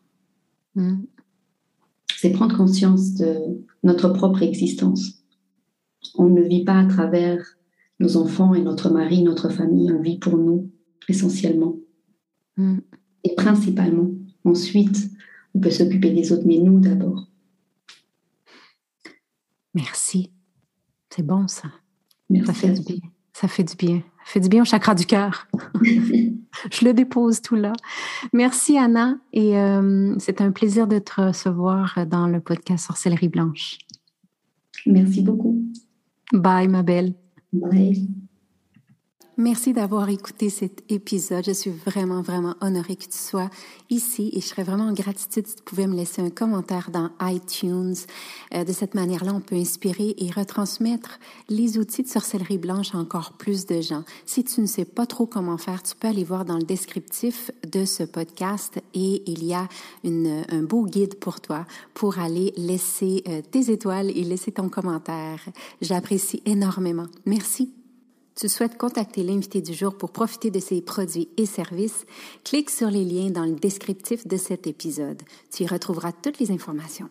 Hmm. 0.75 1.03
C'est 2.17 2.31
prendre 2.31 2.55
conscience 2.55 3.15
de 3.15 3.63
notre 3.83 4.09
propre 4.09 4.43
existence. 4.43 5.23
On 6.15 6.25
ne 6.25 6.41
vit 6.41 6.63
pas 6.63 6.79
à 6.79 6.85
travers 6.85 7.43
nos 7.99 8.17
enfants 8.17 8.53
et 8.53 8.61
notre 8.61 8.89
mari, 8.89 9.23
notre 9.23 9.49
famille, 9.49 9.91
on 9.91 10.01
vit 10.01 10.17
pour 10.17 10.37
nous 10.37 10.69
essentiellement. 11.07 11.75
Mm. 12.57 12.79
Et 13.23 13.35
principalement. 13.35 14.09
Ensuite, 14.43 15.09
on 15.53 15.59
peut 15.59 15.69
s'occuper 15.69 16.11
des 16.11 16.31
autres, 16.31 16.45
mais 16.45 16.57
nous 16.57 16.79
d'abord. 16.79 17.27
Merci. 19.73 20.31
C'est 21.09 21.25
bon 21.25 21.47
ça. 21.47 21.69
ça 22.45 22.53
fait 22.53 22.73
du 22.73 22.81
bien. 22.81 22.99
Ça 23.33 23.47
fait 23.47 23.63
du 23.63 23.75
bien. 23.75 24.03
Ça 24.25 24.33
fait 24.33 24.39
du 24.39 24.49
bien 24.49 24.61
au 24.61 24.65
chakra 24.65 24.95
du 24.95 25.05
cœur. 25.05 25.47
Je 26.71 26.85
le 26.85 26.93
dépose 26.93 27.41
tout 27.41 27.55
là. 27.55 27.73
Merci 28.33 28.77
Anna 28.77 29.17
et 29.33 29.57
euh, 29.57 30.15
c'est 30.19 30.41
un 30.41 30.51
plaisir 30.51 30.87
de 30.87 30.99
te 30.99 31.21
recevoir 31.21 32.05
dans 32.07 32.27
le 32.27 32.39
podcast 32.39 32.87
Sorcellerie 32.87 33.29
Blanche. 33.29 33.77
Merci 34.85 35.21
beaucoup. 35.21 35.61
Bye 36.33 36.67
ma 36.67 36.83
belle. 36.83 37.13
Bye. 37.53 38.07
Merci 39.37 39.71
d'avoir 39.71 40.09
écouté 40.09 40.49
cet 40.49 40.83
épisode. 40.91 41.45
Je 41.45 41.53
suis 41.53 41.71
vraiment, 41.71 42.21
vraiment 42.21 42.55
honorée 42.59 42.97
que 42.97 43.05
tu 43.05 43.17
sois 43.17 43.49
ici 43.89 44.29
et 44.33 44.41
je 44.41 44.45
serais 44.45 44.63
vraiment 44.63 44.89
en 44.89 44.93
gratitude 44.93 45.47
si 45.47 45.55
tu 45.55 45.63
pouvais 45.63 45.87
me 45.87 45.95
laisser 45.95 46.21
un 46.21 46.29
commentaire 46.29 46.91
dans 46.91 47.09
iTunes. 47.21 47.95
Euh, 48.53 48.65
de 48.65 48.73
cette 48.73 48.93
manière-là, 48.93 49.33
on 49.33 49.39
peut 49.39 49.55
inspirer 49.55 50.15
et 50.17 50.29
retransmettre 50.31 51.17
les 51.47 51.77
outils 51.77 52.03
de 52.03 52.09
sorcellerie 52.09 52.57
blanche 52.57 52.93
à 52.93 52.97
encore 52.97 53.31
plus 53.37 53.65
de 53.65 53.79
gens. 53.79 54.03
Si 54.25 54.43
tu 54.43 54.59
ne 54.59 54.65
sais 54.65 54.85
pas 54.85 55.05
trop 55.05 55.25
comment 55.25 55.57
faire, 55.57 55.81
tu 55.81 55.95
peux 55.95 56.09
aller 56.09 56.25
voir 56.25 56.43
dans 56.43 56.57
le 56.57 56.63
descriptif 56.63 57.51
de 57.65 57.85
ce 57.85 58.03
podcast 58.03 58.81
et 58.93 59.23
il 59.31 59.45
y 59.45 59.53
a 59.53 59.69
une, 60.03 60.43
un 60.49 60.61
beau 60.61 60.85
guide 60.85 61.15
pour 61.15 61.39
toi 61.39 61.65
pour 61.93 62.19
aller 62.19 62.53
laisser 62.57 63.23
euh, 63.29 63.41
tes 63.49 63.71
étoiles 63.71 64.09
et 64.09 64.25
laisser 64.25 64.51
ton 64.51 64.67
commentaire. 64.67 65.39
J'apprécie 65.81 66.43
énormément. 66.45 67.07
Merci 67.25 67.71
tu 68.35 68.49
souhaites 68.49 68.77
contacter 68.77 69.23
l'invité 69.23 69.61
du 69.61 69.73
jour 69.73 69.95
pour 69.95 70.11
profiter 70.11 70.51
de 70.51 70.59
ses 70.59 70.81
produits 70.81 71.29
et 71.37 71.45
services, 71.45 72.05
clique 72.43 72.69
sur 72.69 72.89
les 72.89 73.03
liens 73.03 73.29
dans 73.29 73.45
le 73.45 73.53
descriptif 73.53 74.27
de 74.27 74.37
cet 74.37 74.67
épisode. 74.67 75.21
Tu 75.51 75.63
y 75.63 75.67
retrouveras 75.67 76.11
toutes 76.11 76.39
les 76.39 76.51
informations. 76.51 77.09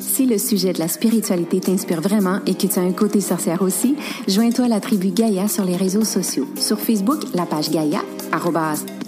Si 0.00 0.24
le 0.24 0.38
sujet 0.38 0.72
de 0.72 0.78
la 0.78 0.88
spiritualité 0.88 1.60
t'inspire 1.60 2.00
vraiment 2.00 2.40
et 2.46 2.54
que 2.54 2.66
tu 2.66 2.78
as 2.78 2.82
un 2.82 2.92
côté 2.92 3.20
sorcière 3.20 3.60
aussi, 3.60 3.96
joins-toi 4.26 4.64
à 4.64 4.68
la 4.68 4.80
tribu 4.80 5.10
Gaïa 5.10 5.46
sur 5.46 5.66
les 5.66 5.76
réseaux 5.76 6.04
sociaux. 6.04 6.46
Sur 6.56 6.80
Facebook, 6.80 7.20
la 7.34 7.44
page 7.44 7.70
Gaïa, 7.70 8.00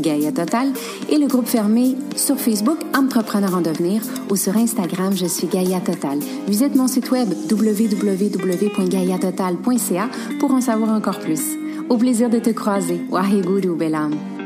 Gaïa 0.01 0.33
Total, 0.33 0.73
et 1.09 1.19
le 1.19 1.27
groupe 1.27 1.47
fermé 1.47 1.97
sur 2.17 2.39
Facebook 2.39 2.79
Entrepreneur 2.97 3.55
en 3.55 3.61
devenir 3.61 4.01
ou 4.31 4.37
sur 4.37 4.57
Instagram, 4.57 5.15
je 5.17 5.27
suis 5.27 5.47
Gaïa 5.47 5.81
Total. 5.81 6.19
Visite 6.47 6.75
mon 6.75 6.89
site 6.89 7.11
web 7.11 7.29
www.gaïatotal.ca 7.51 10.09
pour 10.39 10.53
en 10.53 10.61
savoir 10.61 10.91
encore 10.91 11.19
plus. 11.19 11.57
Au 11.89 11.97
plaisir 11.97 12.29
de 12.31 12.39
te 12.39 12.51
croiser. 12.51 13.01
Waheguru 13.11 13.75
Belam. 13.77 14.38